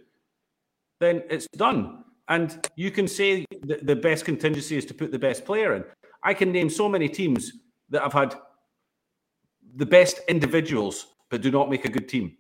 [1.01, 2.05] then it's done.
[2.29, 5.85] And you can say the, the best contingency is to put the best player in.
[6.23, 7.53] I can name so many teams
[7.91, 8.35] that have had
[9.77, 12.37] the best individuals but do not make a good team.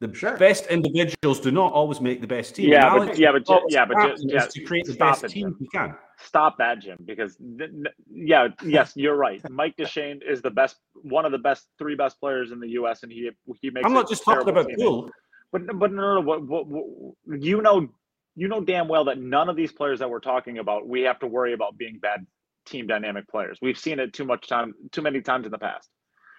[0.00, 0.36] The Sure.
[0.36, 2.68] best individuals do not always make the best team.
[2.70, 4.64] Yeah, And but- Alex yeah, but ju- Scott yeah, but ju- Patton yeah, is to
[4.64, 5.56] create the stop best it, team Jim.
[5.60, 5.94] he can.
[6.24, 7.70] Stop that, Jim, because th-
[8.12, 9.42] yeah, yes, you're right.
[9.50, 13.02] Mike Dechaine is the best, one of the best, three best players in the U.S.,
[13.02, 13.84] and he he makes.
[13.84, 15.10] I'm not just talking about teammate.
[15.52, 17.88] But but no, no, no what, what, what, you know,
[18.34, 21.18] you know damn well that none of these players that we're talking about, we have
[21.20, 22.26] to worry about being bad
[22.66, 23.58] team dynamic players.
[23.60, 25.90] We've seen it too much time, too many times in the past.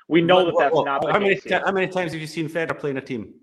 [0.07, 2.27] We know that What- that's what- not the how many, how many times have you
[2.27, 3.33] seen Federer playing a team?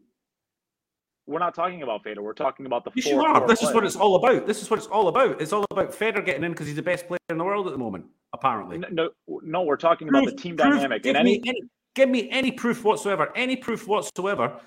[1.26, 2.22] We're not talking about Federer.
[2.22, 3.14] We're talking about the Yes, four.
[3.14, 3.46] you are.
[3.46, 4.46] This is what it's all about.
[4.46, 5.40] This is what it's all about.
[5.40, 7.72] It's all about Federer getting in because he's the best player in the world at
[7.72, 8.76] the moment, apparently.
[8.76, 9.11] N- No,
[9.42, 11.02] no, we're talking about the team proof- dynamic.
[11.04, 11.61] Give And me any, any,
[11.94, 14.61] give me any proof whatsoever, any proof whatsoever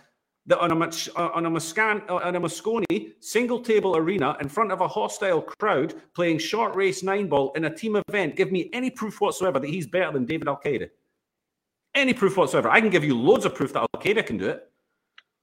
[0.48, 4.80] that on a on a Moscan, on a Mosconi single table arena in front of
[4.80, 8.90] a hostile crowd playing short race nine ball in a team event, give me any
[8.90, 10.90] proof whatsoever that he's better than David Alcaide.
[11.96, 12.70] Any proof whatsoever.
[12.70, 14.72] I can give you loads of proof that Alcaide can do it.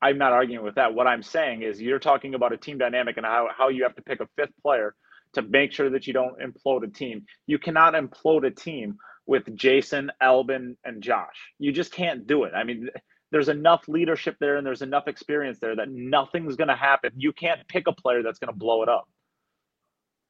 [0.02, 0.94] I'm not arguing with that.
[0.94, 3.94] What I'm saying is you're talking about a team dynamic and how, how you have
[3.94, 4.94] to pick a fifth player
[5.34, 7.24] to make sure that you don't implode a team.
[7.46, 11.52] You cannot implode a team with Jayson, Albin, and Josh.
[11.58, 12.52] You just can't do it.
[12.54, 12.90] I mean,
[13.30, 17.12] there's enough leadership there and there's enough experience there that nothing's going to happen.
[17.16, 19.08] You can't pick a player that's going to blow it up.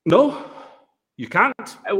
[0.05, 0.45] No,
[1.17, 1.55] you can't.
[1.87, 1.99] I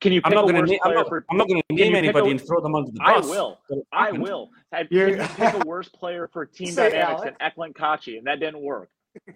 [0.00, 0.80] Can you I'm pick not a going to name.
[0.82, 1.24] I'm player not, for?
[1.30, 3.26] I'm not going to name anybody a- and throw them under the bus.
[3.26, 3.58] I will.
[3.92, 4.50] I will.
[4.72, 7.36] Have- You're- Can pick a worse player for team Say dynamics Alex.
[7.38, 8.88] than Eklent Kaçi, and that didn't work.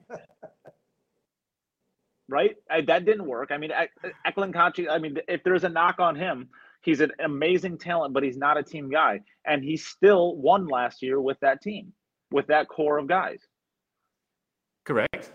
[2.28, 2.56] right?
[2.70, 3.50] I, that didn't work.
[3.52, 3.90] I mean, Ek-
[4.26, 4.88] Eklent Kaçi.
[4.90, 6.48] I mean, if there's a knock on him,
[6.82, 11.02] he's an amazing talent, but he's not a team guy, and he still won last
[11.02, 11.92] year with that team,
[12.30, 13.40] with that core of guys.
[14.84, 15.32] Correct.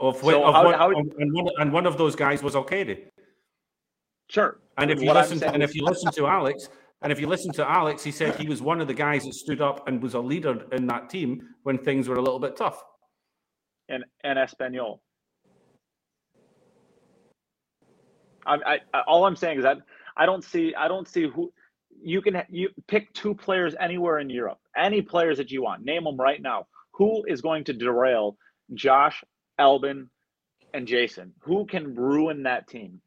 [0.00, 3.06] Of, So of how- one, how- and, one, and one of those guys was Alcaide.
[4.28, 4.60] Sure.
[4.78, 6.68] And if you What listen, to, and if you listen to Alex,
[7.02, 9.34] and if you listen to Alex, he said he was one of the guys that
[9.34, 12.56] stood up and was a leader in that team when things were a little bit
[12.56, 12.82] tough.
[13.88, 15.02] and and Espanol.
[18.46, 19.78] I, I, all I'm saying is that
[20.16, 21.52] I don't see I don't see who
[22.00, 26.04] you can you pick two players anywhere in Europe, any players that you want, name
[26.04, 26.66] them right now.
[26.92, 28.36] Who is going to derail
[28.74, 29.22] Josh,
[29.58, 30.08] Albin,
[30.74, 31.32] and Jayson?
[31.40, 33.00] Who can ruin that team?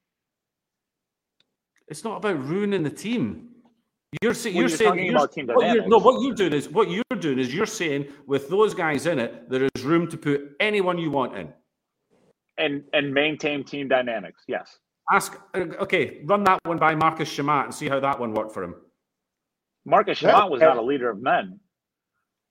[1.90, 3.50] It's not about ruining the team.
[4.22, 5.98] You're, say, you're you're saying talking you're- about team what you're- no.
[6.00, 9.50] What you're doing is what you're doing is you're saying with those guys in it,
[9.50, 11.54] there is room to put anyone you want in.
[12.58, 14.44] And and maintain team dynamics.
[14.48, 14.80] Yes.
[15.12, 18.52] Ask, uh, okay, run that one by Marcus Chamat and see how that one worked
[18.52, 18.76] for him.
[19.86, 20.32] Marcus Yeah.
[20.34, 21.60] Chamat was not a leader of men.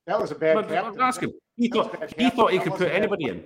[0.06, 1.00] That was a bad But captain.
[1.00, 1.32] ask him.
[1.56, 2.36] He That was thought bad he captain.
[2.36, 3.44] thought he could put wasn't anybody in.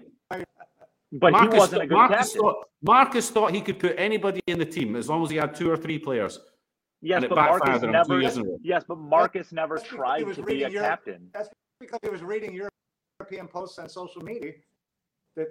[1.13, 2.41] But Marcus, he wasn't a good Marcus captain.
[2.41, 5.55] thought Marcus thought he could put anybody in the team as long as he had
[5.55, 6.41] two or three players.
[7.03, 8.21] yes, but Marcus on him two never.
[8.21, 8.59] years in a row.
[8.63, 10.89] Yes, but Marcus never That's tried to be a Europe.
[10.89, 11.29] captain.
[11.35, 11.49] That's
[11.81, 12.59] because he was reading
[13.21, 14.53] European posts on social media
[15.37, 15.49] that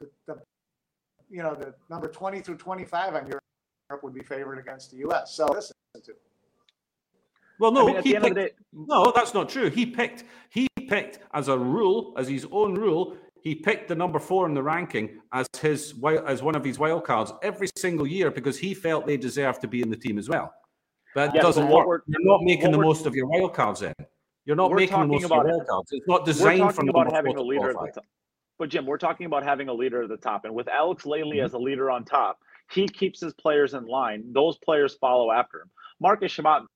[0.00, 0.36] the, the
[1.30, 3.42] you know the number 20 through 25 on Europe
[4.02, 5.32] would be favored against the U.S.
[5.34, 6.12] So listen to
[7.58, 9.48] Well, no, I mean, at he the end of picked, the day, no, that's not
[9.48, 9.70] true.
[9.70, 14.18] He picked he picked as a rule, as his own rule, he picked the number
[14.18, 15.94] four in the ranking as his
[16.26, 19.68] as one of his wild cards every single year because he felt they deserved to
[19.68, 20.52] be in the team as well.
[21.14, 22.04] But it Yes, doesn't work.
[22.06, 23.94] You're not making the most of your wild cards then.
[24.44, 25.92] You're not making the most of your wild cards.
[25.92, 28.04] It's not designed for about having a leader at the top.
[28.58, 31.36] But Jim, we're talking about having a leader at the top, and with Alex Lely
[31.36, 31.44] Mhm.
[31.44, 32.40] as a leader on top,
[32.72, 34.32] he keeps his players in line.
[34.32, 35.70] Those players follow after him.
[36.00, 36.66] Marcus Chamat,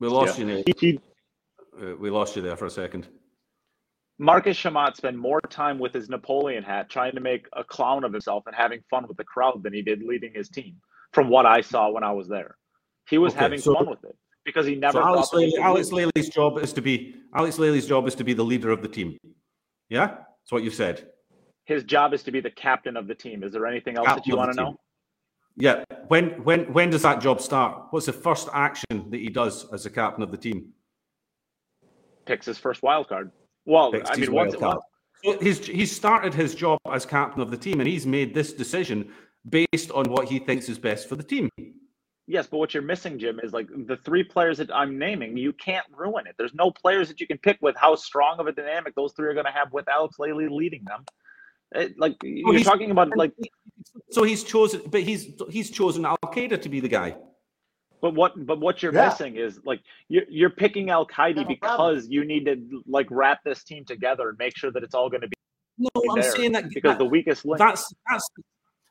[0.00, 0.66] We lost you, Nate.
[1.80, 3.08] Uh, we lost you there for a second.
[4.18, 8.12] Marcus Chamat spent more time with his Napoleon hat, trying to make a clown of
[8.12, 10.76] himself and having fun with the crowd than he did leading his team.
[11.12, 12.56] From what I saw when I was there,
[13.08, 14.16] he was Okay, having so- fun with it.
[14.44, 14.98] because he never.
[14.98, 15.90] So Alex, Lely, Alex.
[15.92, 18.88] Lely's job is to be Alex Lely's job is to be the leader of the
[18.88, 19.16] team.
[19.88, 21.08] Yeah, that's what you said.
[21.66, 23.42] His job is to be the captain of the team.
[23.42, 24.64] Is there anything else that Captain you of want to team.
[24.64, 24.76] know?
[25.56, 25.84] Yeah.
[26.08, 27.86] When when when does that job start?
[27.90, 30.72] What's the first action that he does as the captain of the team?
[32.26, 33.30] Picks his first wild card.
[33.66, 34.82] Well, Picks I mean, once, wild card.
[35.24, 38.52] So he's he's started his job as captain of the team, and he's made this
[38.52, 39.10] decision
[39.48, 41.48] based on what he thinks is best for the team.
[42.26, 45.36] Yes, but what you're missing, Jim, is like the three players that I'm naming.
[45.36, 46.34] You can't ruin it.
[46.38, 49.28] There's no players that you can pick with how strong of a dynamic those three
[49.28, 51.04] are going to have with Alex Lely leading them.
[51.72, 53.32] It, like you're he's- talking about, like,
[54.10, 57.16] So he's chosen, but he's he's chosen Al Qaeda to be the guy.
[58.04, 59.08] But what, but what you're Yeah.
[59.08, 61.56] missing is like you're you're picking Alcaide no problem.
[61.56, 65.08] because you need to like wrap this team together and make sure that it's all
[65.08, 65.34] going to be
[65.78, 67.58] No, I'm saying that because that- the weakest link.
[67.58, 68.28] That's that's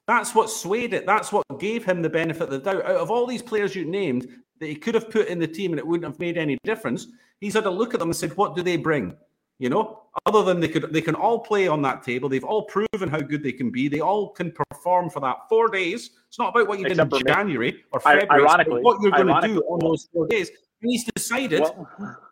[0.08, 1.06] that's what swayed it.
[1.06, 2.86] That's what gave him the benefit of the doubt.
[2.86, 4.28] Out of all these players you named
[4.60, 7.06] that he could have put in the team and it wouldn't have made any difference,
[7.40, 9.16] he's had a look at them and said, "What do they bring?"
[9.64, 12.28] You know, other than they could, they can all play on that table.
[12.28, 13.88] They've all proven how good they can be.
[13.88, 16.10] They all can perform for that four days.
[16.28, 17.34] It's not about what you Except did in me.
[17.34, 18.44] January or February.
[18.82, 20.50] what you're going to do on those four days.
[20.82, 21.88] And he's decided well,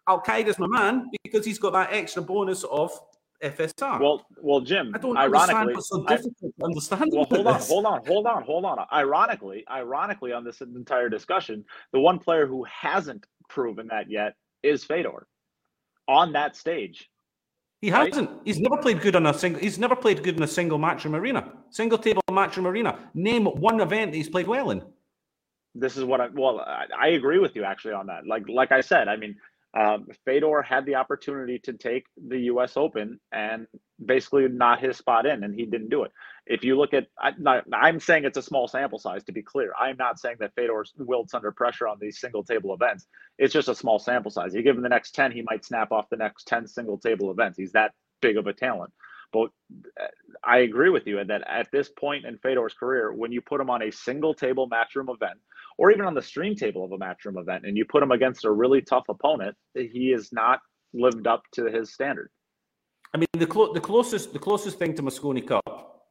[0.10, 2.92] Alcaide's my man because he's got that extra bonus of
[3.42, 4.02] FSR.
[4.02, 4.92] well, well, Jim.
[4.94, 7.12] I don't ironically, understand what's so I- difficult to understand.
[7.14, 7.68] well, hold on, this.
[7.70, 8.86] hold on, hold on, hold on.
[8.92, 11.64] Ironically, ironically, on this entire discussion,
[11.94, 15.28] the one player who hasn't proven that yet is Fedor
[16.10, 17.08] on that stage.
[17.82, 18.14] He Right?
[18.14, 18.30] hasn't.
[18.46, 19.60] He's never played good on a single.
[19.60, 23.10] He's never played good in a single match matchroom arena, single table match matchroom arena.
[23.16, 24.84] Name one event that he's played well in.
[25.74, 28.28] This is what I well, I, I agree with you actually on that.
[28.28, 29.36] Like like I said, I mean,
[29.78, 32.76] um, Fedor had the opportunity to take the U.S.
[32.76, 33.68] Open and
[34.04, 36.12] basically not his spot in, and he didn't do it.
[36.46, 37.32] If you look at, I,
[37.74, 39.24] I'm saying it's a small sample size.
[39.26, 42.74] To be clear, I'm not saying that Fedor wilts under pressure on these single table
[42.74, 43.08] events.
[43.38, 44.54] It's just a small sample size.
[44.54, 47.32] You give him the next ten, he might snap off the next ten single table
[47.32, 47.58] events.
[47.58, 48.92] He's that big of a talent.
[49.32, 49.50] But
[50.02, 50.08] uh,
[50.44, 53.70] I agree with you that at this point in Fedor's career, when you put him
[53.70, 55.40] on a single table matchroom event,
[55.82, 58.46] or even on the stream table of a matchroom event, and you put him against
[58.46, 60.60] a really tough opponent, he has not
[60.94, 62.30] lived up to his standard.
[63.16, 66.06] I mean, the clo- the closest the closest thing to Mosconi Cup,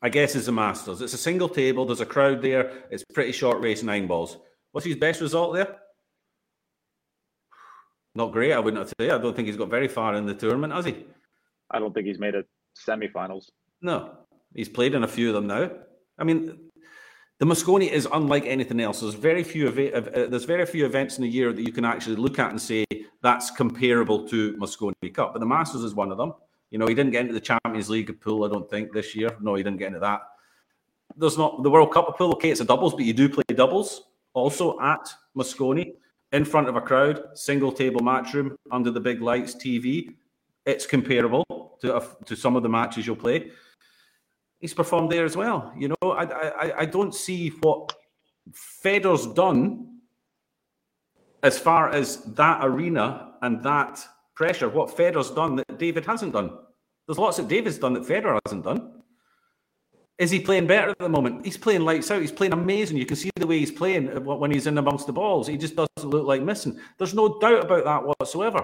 [0.00, 1.02] I guess, is the Masters.
[1.02, 1.84] It's a single table.
[1.84, 2.84] There's a crowd there.
[2.90, 4.38] It's pretty short race, nine balls.
[4.72, 5.76] What's his best result there?
[8.14, 8.54] Not great.
[8.54, 9.10] I wouldn't say.
[9.10, 11.04] I don't think he's got very far in the tournament, has he?
[11.70, 13.50] I don't think he's made it semifinals.
[13.82, 14.16] No,
[14.54, 15.70] he's played in a few of them now.
[16.18, 16.69] I mean,
[17.40, 19.00] the Mosconi is unlike anything else.
[19.00, 21.86] There's very few eva- uh, there's very few events in a year that you can
[21.86, 22.84] actually look at and say
[23.22, 25.32] that's comparable to Mosconi Cup.
[25.32, 26.34] But the Masters is one of them.
[26.70, 29.34] You know, he didn't get into the Champions League pool, I don't think, this year.
[29.40, 30.20] No, he didn't get into that.
[31.16, 32.32] There's not the World Cup of pool.
[32.32, 34.02] Okay, it's a doubles, but you do play doubles
[34.34, 35.94] also at Mosconi
[36.32, 40.14] in front of a crowd, single table match room under the big lights, TV.
[40.66, 41.44] It's comparable
[41.80, 43.50] to a, to some of the matches you'll play
[44.60, 45.72] he's performed there as well.
[45.76, 47.92] You know, I I, I don't see what
[48.52, 49.98] Fedor's done
[51.42, 54.68] as far as that arena and that pressure.
[54.68, 56.50] What Fedor's done that David hasn't done.
[57.06, 59.02] There's lots that David's done that Fedor hasn't done.
[60.18, 61.46] Is he playing better at the moment?
[61.46, 62.20] He's playing lights out.
[62.20, 62.98] He's playing amazing.
[62.98, 65.46] You can see the way he's playing uh, when he's in amongst the balls.
[65.46, 66.78] He just doesn't look like missing.
[66.98, 68.62] There's no doubt about that whatsoever.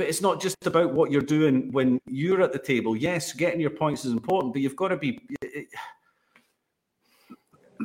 [0.00, 2.96] But it's not just about what you're doing when you're at the table.
[2.96, 5.20] Yes, getting your points is important, but you've got to be.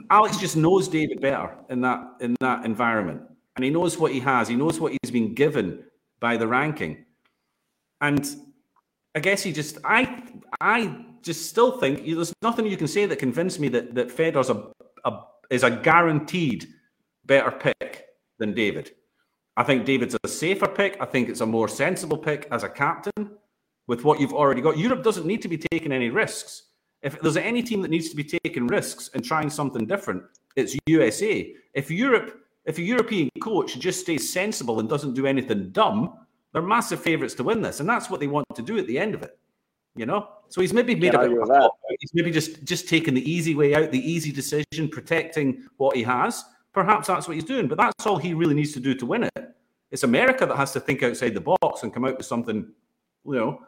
[0.10, 3.22] Alex just knows David better in that in that environment,
[3.58, 4.48] and he knows what he has.
[4.48, 5.84] He knows what he's been given
[6.22, 7.04] by the ranking,
[8.00, 8.26] and
[9.14, 9.80] I guess he just.
[9.84, 10.24] I
[10.62, 14.50] I just still think there's nothing you can say that convinced me that that Fedor's
[14.50, 14.72] a,
[15.04, 16.66] a is a guaranteed
[17.26, 18.06] better pick
[18.38, 18.92] than David.
[19.58, 20.98] I think David's a safer pick.
[21.00, 23.32] I think it's a more sensible pick as a captain
[23.88, 24.78] with what you've already got.
[24.78, 26.64] Europe doesn't need to be taking any risks.
[27.02, 30.24] If there's any team that needs to be taking risks and trying something different,
[30.56, 31.54] it's USA.
[31.74, 36.18] If Europe, if a European coach just stays sensible and doesn't do anything dumb,
[36.52, 38.98] they're massive favourites to win this, and that's what they want to do at the
[38.98, 39.38] end of it.
[39.96, 41.32] You know, so he's maybe made a bit.
[42.00, 46.04] He's maybe just just taking the easy way out, the easy decision, protecting what he
[46.04, 46.44] has.
[46.74, 49.24] Perhaps that's what he's doing, but that's all he really needs to do to win
[49.24, 49.55] it.
[49.96, 52.68] It's America that has to think outside the box and come out with something,
[53.26, 53.62] you know,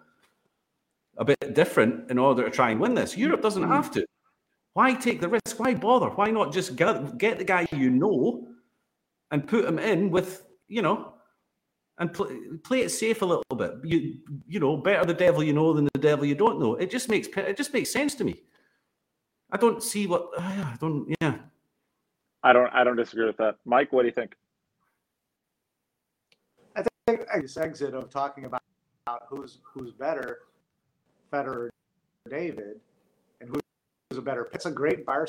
[1.16, 3.16] a bit different in order to try and win this.
[3.16, 3.72] Europe doesn't hmm.
[3.72, 4.06] have to.
[4.74, 5.58] Why take the risk?
[5.58, 6.10] Why bother?
[6.10, 8.46] Why not just get, get the guy you know
[9.32, 11.14] and put him in with, you know,
[11.98, 13.76] and play, play it safe a little bit.
[13.86, 16.76] You you know, better the devil you know than the devil you don't know.
[16.76, 18.36] It just makes it just makes sense to me.
[19.50, 21.08] I don't see what I don't.
[21.22, 21.38] Yeah,
[22.44, 23.56] I don't I don't disagree with that.
[23.64, 24.36] Mike, what do you think?
[27.08, 28.62] This exit of talking about
[29.30, 30.40] who's who's better,
[31.32, 31.70] Fedor
[32.30, 32.82] David,
[33.40, 34.50] and who's a better.
[34.52, 35.26] It's a great bar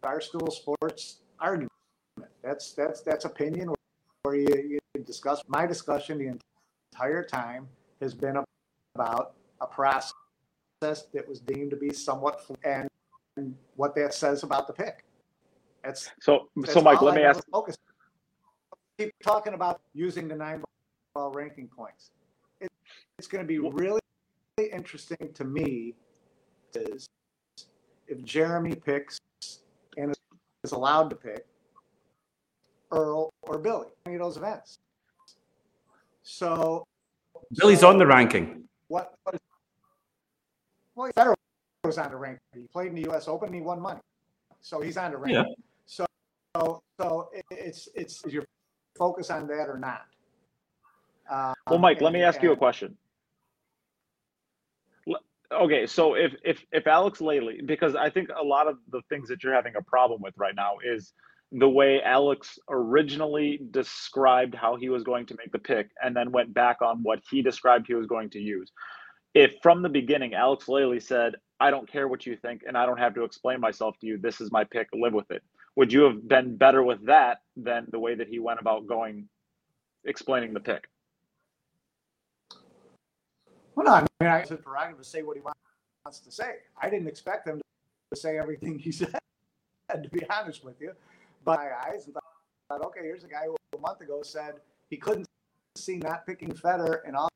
[0.00, 1.72] barstool sports argument.
[2.44, 3.74] That's that's that's opinion
[4.22, 5.42] where you, you discuss.
[5.48, 6.38] My discussion the
[6.94, 7.66] entire time
[8.00, 8.36] has been
[8.94, 10.12] about a process
[10.80, 12.88] that was deemed to be somewhat and
[13.74, 15.04] what that says about the pick.
[15.82, 16.48] That's so.
[16.56, 17.42] That's so, Mike, let me ask.
[17.50, 17.76] Focus.
[18.98, 20.62] Keep talking about using the nine
[21.14, 22.10] ball ranking points.
[22.60, 22.68] It,
[23.18, 24.00] it's going to be really
[24.58, 25.94] really interesting to me.
[26.74, 27.08] Is
[28.08, 29.18] if Jeremy picks
[29.96, 30.14] and
[30.64, 31.46] is allowed to pick
[32.90, 34.78] Earl or Billy any of those events.
[36.22, 36.84] So
[37.56, 38.64] Billy's so on the ranking.
[38.88, 39.14] What?
[39.22, 39.40] what is,
[40.94, 41.34] well, Fedor
[41.84, 42.40] was on the ranking.
[42.54, 43.28] He played in the U.S.
[43.28, 43.48] Open.
[43.48, 44.00] and He won money,
[44.60, 45.36] so he's on the ranking.
[45.36, 45.54] Yeah.
[45.86, 46.06] So,
[46.56, 48.44] so, so it's it's is your
[48.98, 50.02] focus on that or not?
[51.30, 52.96] Um, well, Mike, and, let me ask and, you a question.
[55.50, 59.28] Okay, so if if if Alex Lely, because I think a lot of the things
[59.28, 61.14] that you're having a problem with right now is
[61.52, 66.30] the way Alex originally described how he was going to make the pick and then
[66.30, 68.70] went back on what he described he was going to use.
[69.34, 72.84] If from the beginning Alex Lely said, I don't care what you think and I
[72.84, 75.42] don't have to explain myself to you, this is my pick, live with it.
[75.78, 79.28] Would you have been better with that than the way that he went about going
[80.04, 80.88] explaining the pick?
[83.76, 86.56] Well, no, I mean, I said prerogative to say what he wants to say.
[86.82, 87.60] I didn't expect him
[88.12, 89.20] to say everything he said,
[89.92, 90.94] to be honest with you
[91.46, 94.54] my eyes and thought, okay, here's a guy who a month ago said
[94.90, 95.28] he couldn't
[95.76, 97.28] see not picking Fedor, and all,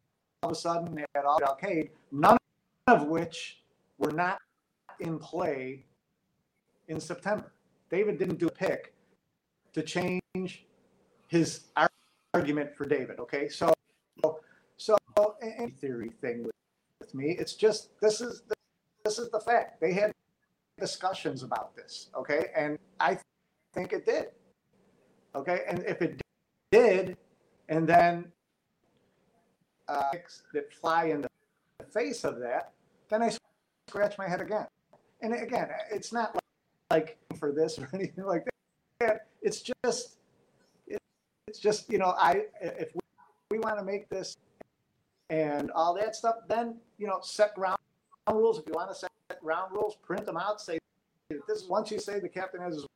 [0.42, 2.38] of a sudden they had all Alcaide, none
[2.88, 3.62] of which
[3.98, 4.38] were not
[4.98, 5.84] in play
[6.88, 7.52] in September.
[7.92, 8.94] David didn't do a pick
[9.74, 10.64] to change
[11.28, 11.64] his
[12.34, 13.20] argument for David.
[13.20, 13.72] Okay, so
[14.78, 14.96] so
[15.42, 16.52] any theory thing with,
[16.98, 18.54] with me, it's just this is the,
[19.04, 19.80] this is the fact.
[19.80, 20.10] They had
[20.80, 22.08] discussions about this.
[22.16, 23.18] Okay, and I
[23.74, 24.28] think it did.
[25.34, 26.20] Okay, and if it
[26.70, 27.16] did,
[27.68, 28.32] and then
[29.88, 30.12] uh,
[30.54, 31.28] that fly in the
[31.92, 32.72] face of that,
[33.10, 33.30] then I
[33.88, 34.66] scratch my head again.
[35.20, 36.36] And again, it's not
[36.90, 38.46] like for this or anything like
[39.00, 39.26] that.
[39.42, 40.18] It's just,
[40.86, 43.00] it's just you know, I if we,
[43.50, 44.36] we want to make this
[45.28, 47.78] and all that stuff, then you know, set ground
[48.30, 48.60] rules.
[48.60, 49.10] If you want to set
[49.42, 50.60] ground rules, print them out.
[50.60, 50.78] Say
[51.48, 51.64] this.
[51.68, 52.86] Once you say the captain has his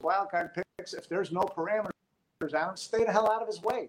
[0.00, 1.90] wild card picks, if there's no parameters
[2.54, 3.88] on stay the hell out of his way.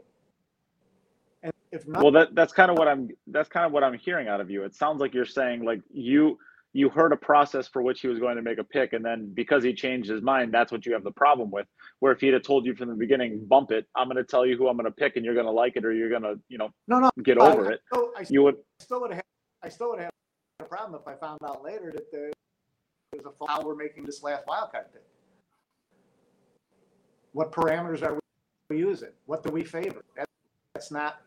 [1.43, 3.93] And if not, well, that that's kind of what I'm that's kind of what I'm
[3.93, 4.63] hearing out of you.
[4.63, 6.39] It sounds like you're saying like you
[6.74, 9.32] you heard a process for which he was going to make a pick, and then
[9.34, 11.65] because he changed his mind, that's what you have the problem with.
[11.99, 14.45] Where if he'd have told you from the beginning, bump it, I'm going to tell
[14.45, 16.24] you who I'm going to pick, and you're going to like it, or you're going
[16.24, 17.82] to, you know, no, no, get over I, it.
[17.93, 19.24] I, I, you would still would have,
[19.63, 20.11] I still would have
[20.59, 22.32] a problem if I found out later that there
[23.13, 23.65] was a foul.
[23.65, 25.03] We're making this last wildcard pick.
[27.32, 28.20] What parameters are
[28.70, 29.11] we using?
[29.26, 30.03] What do we favor?
[30.15, 30.28] That,
[30.74, 31.22] that's not.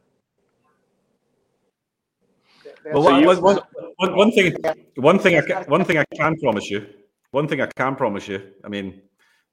[2.93, 3.61] Well, one, one,
[3.97, 4.57] one, one thing,
[4.97, 6.87] one thing, I can, one thing I can promise you,
[7.31, 8.53] one thing I can promise you.
[8.65, 9.03] I mean,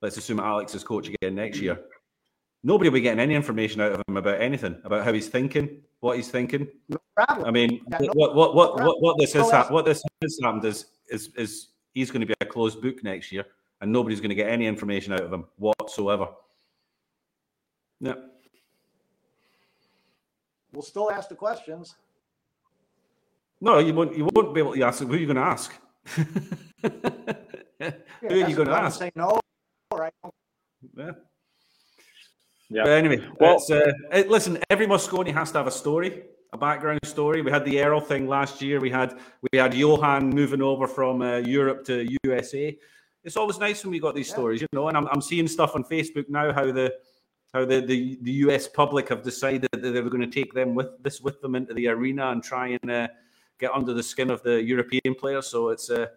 [0.01, 1.79] let's assume Alex is coach again next year.
[2.63, 5.81] Nobody will be getting any information out of him about anything about how he's thinking,
[5.99, 6.67] what he's thinking.
[6.89, 7.47] No problem.
[7.47, 10.39] I mean, yeah, no, what, what, what, what, what this has happened, what this has
[10.41, 13.45] happened is, is, is he's going to be a closed book next year,
[13.81, 16.27] and nobody's going to get any information out of him whatsoever.
[17.99, 18.15] Yeah.
[20.73, 21.95] We'll still ask the questions.
[23.59, 24.15] No, you won't.
[24.15, 25.01] You won't be able to ask.
[25.01, 25.73] Who are you going to ask?
[26.15, 26.23] yeah,
[28.21, 28.99] who are you going to ask?
[28.99, 29.39] Say no,
[29.91, 30.11] or
[30.95, 31.11] Yeah.
[32.69, 32.83] Yeah.
[32.83, 34.59] But anyway, well, uh, listen.
[34.69, 37.41] Every Mosconi has to have a story, a background story.
[37.41, 38.79] We had the Errol thing last year.
[38.79, 39.17] We had
[39.51, 42.77] we had Johan moving over from uh, Europe to USA.
[43.23, 44.33] It's always nice when we got these yeah.
[44.33, 44.89] stories, you know.
[44.89, 46.93] And I'm I'm seeing stuff on Facebook now how the
[47.53, 50.75] how the, the, the US public have decided that they were going to take them
[50.75, 53.07] with this with them into the arena and try and uh,
[53.59, 55.47] get under the skin of the European players.
[55.47, 56.07] So it's uh,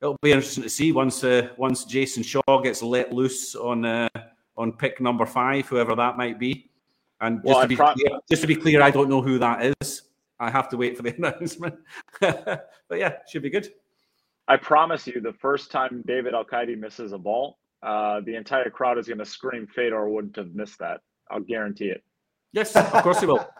[0.00, 4.08] it'll be interesting to see once uh, once Jayson Shaw gets let loose on uh,
[4.56, 6.70] on pick number five, whoever that might be.
[7.20, 9.38] And just, well, to be pro- clear, just to be clear, I don't know who
[9.38, 10.02] that is.
[10.40, 11.76] I have to wait for the announcement.
[12.20, 13.72] but yeah, should be good.
[14.48, 18.98] I promise you, the first time David Alcaide misses a ball, uh, the entire crowd
[18.98, 21.00] is going to scream Fedor wouldn't have missed that.
[21.30, 22.02] I'll guarantee it.
[22.52, 23.48] Yes, of course he will.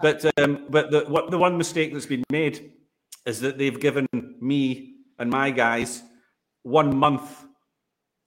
[0.00, 2.72] But um, but the what the one mistake that's been made
[3.26, 4.06] is that they've given
[4.40, 6.02] me and my guys
[6.62, 7.44] one month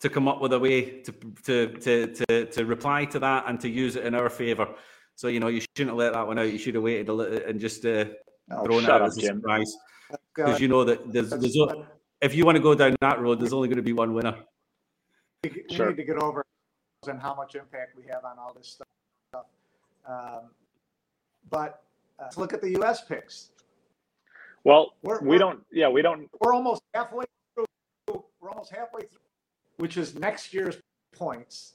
[0.01, 1.11] to come up with a way to
[1.45, 4.67] to to to, to reply to that and to use it in our favour.
[5.15, 6.51] So you know you shouldn't have let that one out.
[6.51, 8.05] You should have waited a little and just uh,
[8.49, 9.37] No, thrown it out up, as a Jim.
[9.39, 9.73] surprise
[10.35, 11.85] because you know that there's, there's o-
[12.21, 14.35] if you want to go down that road, there's only going to be one winner.
[15.43, 15.89] we, we Sure.
[15.89, 16.43] need to get over
[17.07, 18.67] and how much impact we have on all this
[19.33, 19.45] stuff.
[20.07, 20.49] Um,
[21.51, 21.83] but
[22.19, 23.03] uh, let's look at the U.S.
[23.05, 23.49] picks.
[24.63, 25.59] Well, We're, we we're- don't.
[25.71, 26.27] Yeah, we don't.
[26.39, 27.25] We're almost halfway
[27.55, 27.65] through.
[28.41, 29.19] We're almost halfway through,
[29.77, 30.77] which is next year's
[31.15, 31.73] points,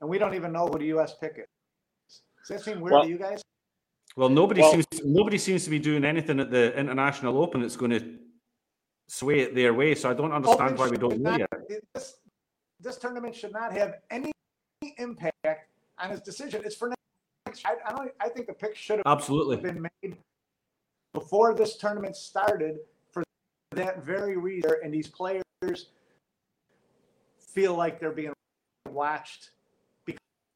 [0.00, 1.14] and we don't even know who the U.S.
[1.18, 2.20] pick is.
[2.46, 3.42] Does that seem weird Well- to you guys?
[4.16, 7.76] Well, nobody Well- seems nobody seems to be doing anything at the International Open that's
[7.76, 8.18] going to
[9.08, 9.94] sway it their way.
[9.94, 11.82] So I don't understand why we don't know not- yet.
[11.94, 12.16] This,
[12.80, 14.32] this tournament should not have any
[14.96, 15.68] impact
[15.98, 16.62] on his decision.
[16.64, 16.88] It's for
[17.64, 18.10] I, I don't.
[18.20, 19.56] I think the pick should have Absolutely.
[19.56, 20.16] been made
[21.14, 22.78] before this tournament started
[23.10, 23.22] for
[23.72, 24.70] that very reason.
[24.84, 25.42] And these players
[27.38, 28.32] feel like they're being
[28.88, 29.50] watched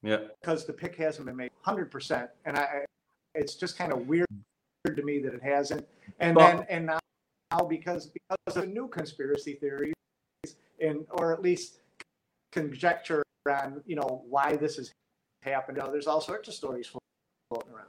[0.03, 0.19] Yeah.
[0.41, 2.29] because the pick hasn't been made 100%.
[2.45, 2.85] And I,
[3.35, 4.27] it's just kind of weird
[4.87, 5.87] to me that it hasn't.
[6.19, 9.95] And Well- then, and now, because, because of new conspiracy theories
[10.81, 11.81] and, or at least
[12.53, 14.93] conjecture on, you know, why this has
[15.43, 15.77] happened.
[15.79, 17.87] You know, there's all sorts of stories floating around.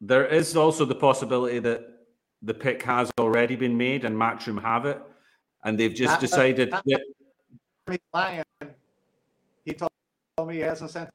[0.00, 1.88] There is also the possibility that
[2.42, 5.00] the pick has already been made and Matchroom have it,
[5.64, 7.00] and they've just Not- decided not- that
[9.64, 9.90] he told
[10.46, 11.10] me he hasn't sent.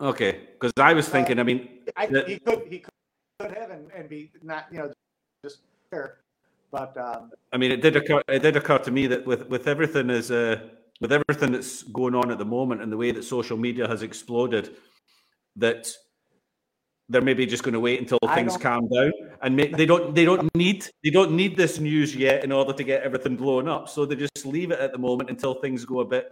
[0.00, 0.48] okay.
[0.52, 2.78] Because I was thinking, I mean, I, That- he could, he
[3.40, 4.92] could have and, and be not, you know,
[5.44, 5.60] just
[5.90, 6.18] fair.
[6.72, 8.20] But um, I mean, it did occur.
[8.26, 10.70] It did occur to me that with with everything is uh,
[11.00, 14.02] with everything that's going on at the moment and the way that social media has
[14.02, 14.76] exploded,
[15.56, 15.92] that
[17.08, 20.24] they're maybe just going to wait until things calm down and ma- they don't they
[20.24, 23.88] don't need they don't need this news yet in order to get everything blown up.
[23.88, 26.30] So they just leave it at the moment until things go a bit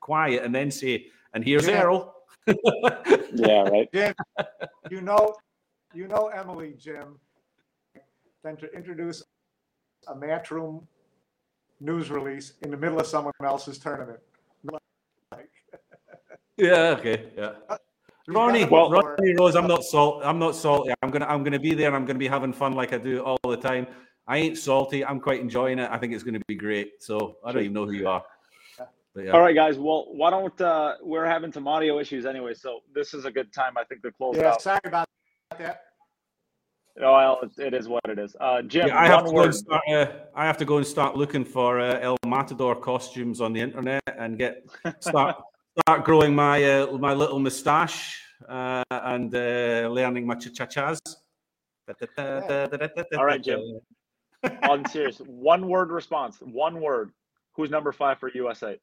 [0.00, 1.80] quiet and then say, "And here's Yeah.
[1.80, 2.14] Errol."
[3.34, 3.88] Yeah, right.
[3.92, 4.14] Jim,
[4.90, 5.34] you know,
[5.94, 7.18] you know Emily, Jim,
[8.44, 9.22] then to introduce
[10.06, 10.86] a matchroom
[11.82, 14.20] news release in the middle of someone else's tournament.
[15.32, 15.50] Like,
[16.56, 16.96] Yeah.
[16.98, 17.30] Okay.
[17.36, 17.52] Yeah.
[18.28, 20.22] Ronnie, well- Ronnie Rose, I'm not salt.
[20.24, 20.92] I'm not salty.
[21.02, 21.88] I'm gonna, I'm gonna be there.
[21.88, 23.86] And I'm gonna be having fun like I do all the time.
[24.28, 25.04] I ain't salty.
[25.04, 25.90] I'm quite enjoying it.
[25.90, 27.02] I think it's gonna be great.
[27.02, 28.22] So I don't even know who you are.
[29.14, 29.32] But yeah.
[29.32, 29.76] All right, guys.
[29.78, 33.52] Well, why don't uh, we're having some audio issues anyway, so this is a good
[33.52, 34.62] time, I think, to close Yeah, out.
[34.62, 35.06] sorry about
[35.58, 35.82] that.
[37.00, 38.36] Oh, well, it, it is what it is.
[38.38, 39.82] Uh, Jim, Yeah, I have to go and start.
[39.88, 43.60] Uh, I have to go and start looking for uh, El Matador costumes on the
[43.60, 44.66] internet and get
[45.00, 45.36] start
[45.80, 50.98] start growing my uh, my little moustache uh, and uh, learning my cha-cha-chas.
[53.16, 53.80] All right, Jim.
[54.68, 56.38] On serious, one word response.
[56.40, 57.12] One word.
[57.54, 58.78] Who's number five for USA?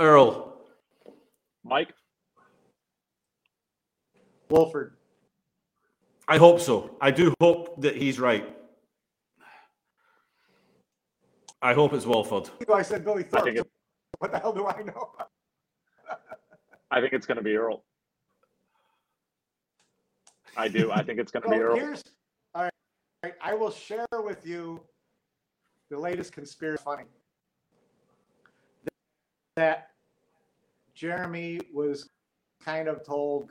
[0.00, 0.56] Earl.
[1.62, 1.92] Mike.
[4.48, 4.96] Wolford.
[6.26, 6.96] I hope so.
[7.00, 8.56] I do hope that he's right.
[11.62, 12.48] I hope it's Walford.
[12.72, 13.44] I said Billy Thorpe.
[13.44, 13.58] think
[14.18, 15.12] What the hell do I know?
[16.90, 17.84] I think it's going to be Earl.
[20.56, 20.90] I do.
[20.90, 21.76] I think it's going to be Earl.
[21.76, 22.02] here's,
[22.54, 22.72] all right,
[23.22, 24.80] all right, I will share with you
[25.90, 27.04] the latest conspiracy funny.
[29.56, 29.89] That
[31.00, 32.10] Jeremy was
[32.62, 33.50] kind of told,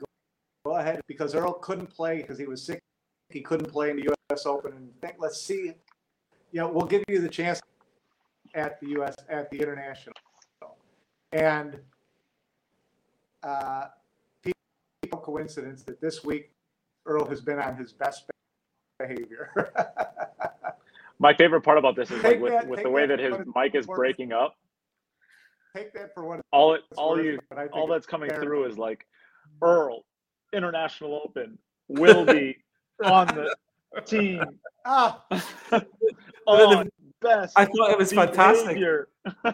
[0.64, 2.80] go, ahead, because Earl couldn't play because he was sick.
[3.28, 4.46] He couldn't play in the U.S.
[4.46, 4.72] Open.
[4.72, 5.72] And think, let's see,
[6.52, 7.60] you know, we'll give you the chance
[8.54, 9.16] at the U.S.
[9.28, 10.14] at the international.
[11.32, 11.80] And
[13.42, 13.86] uh,
[14.44, 16.52] people coincidence that this week
[17.04, 18.30] Earl has been on his best
[19.00, 19.72] behavior.
[21.18, 23.46] My favorite part about this is like with, that- with the way that that his
[23.56, 24.54] mic is breaking up.
[25.74, 28.42] Take that for what All it, all worth, you, but I all that's coming fair.
[28.42, 29.06] through is like
[29.62, 30.04] Earl,
[30.52, 31.58] International Open,
[31.88, 32.56] will be
[33.04, 33.54] on the
[34.02, 34.42] team
[34.84, 35.22] Ah,
[36.46, 36.90] on
[37.20, 37.52] best.
[37.58, 38.78] I thought it was fantastic.
[39.44, 39.52] I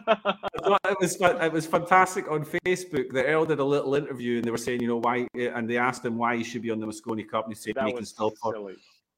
[0.62, 4.44] thought it was it was fantastic on Facebook that Earl did a little interview and
[4.44, 6.78] they were saying, you know, why and they asked him why he should be on
[6.78, 8.76] the Mosconi Cup and he said that he can still silly.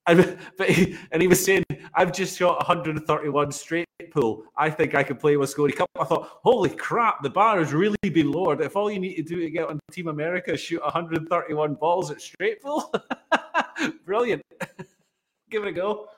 [0.20, 4.44] and, but he, and he was saying, I've just shot 131 straight pool.
[4.56, 5.90] I think I could play Mosconi Cup.
[6.00, 8.62] I thought, holy crap, the bar has really been lowered.
[8.62, 12.10] If all you need to do to get on Team America is shoot 131 balls
[12.10, 12.90] at straight pool,
[14.06, 14.42] brilliant.
[15.50, 16.08] Give it a go.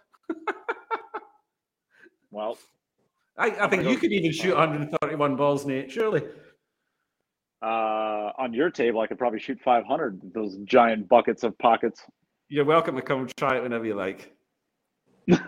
[2.30, 2.58] Well,
[3.36, 5.90] I, I think you could even shoot 131 balls, Nate.
[5.90, 6.22] Surely.
[7.60, 10.32] uh, on your table, I could probably shoot 500.
[10.32, 12.04] Those giant buckets of pockets.
[12.52, 14.34] You're welcome to come and try it whenever you like.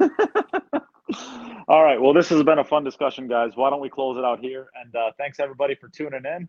[1.67, 2.01] All right.
[2.01, 3.51] Well, this has been a fun discussion, guys.
[3.57, 4.69] Why don't we close it out here?
[4.81, 6.49] And uh, thanks everybody for tuning in.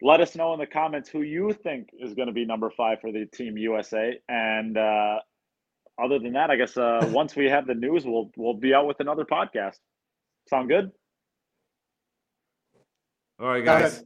[0.00, 3.02] Let us know in the comments who you think is going to be number five
[3.02, 4.18] for the Team USA.
[4.30, 5.18] And uh,
[6.02, 8.86] other than that, I guess uh, once we have the news, we'll we'll be out
[8.86, 9.76] with another podcast.
[10.48, 10.92] Sound good?
[13.38, 14.02] All right, guys.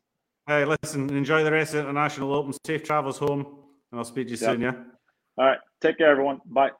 [0.48, 2.52] Hey, listen, enjoy the rest of the International Open.
[2.66, 3.46] Safe travels home,
[3.92, 4.50] and I'll speak to you Yep.
[4.54, 4.74] soon, yeah?
[5.38, 5.58] All right.
[5.84, 6.40] Take care, everyone.
[6.46, 6.70] Bye.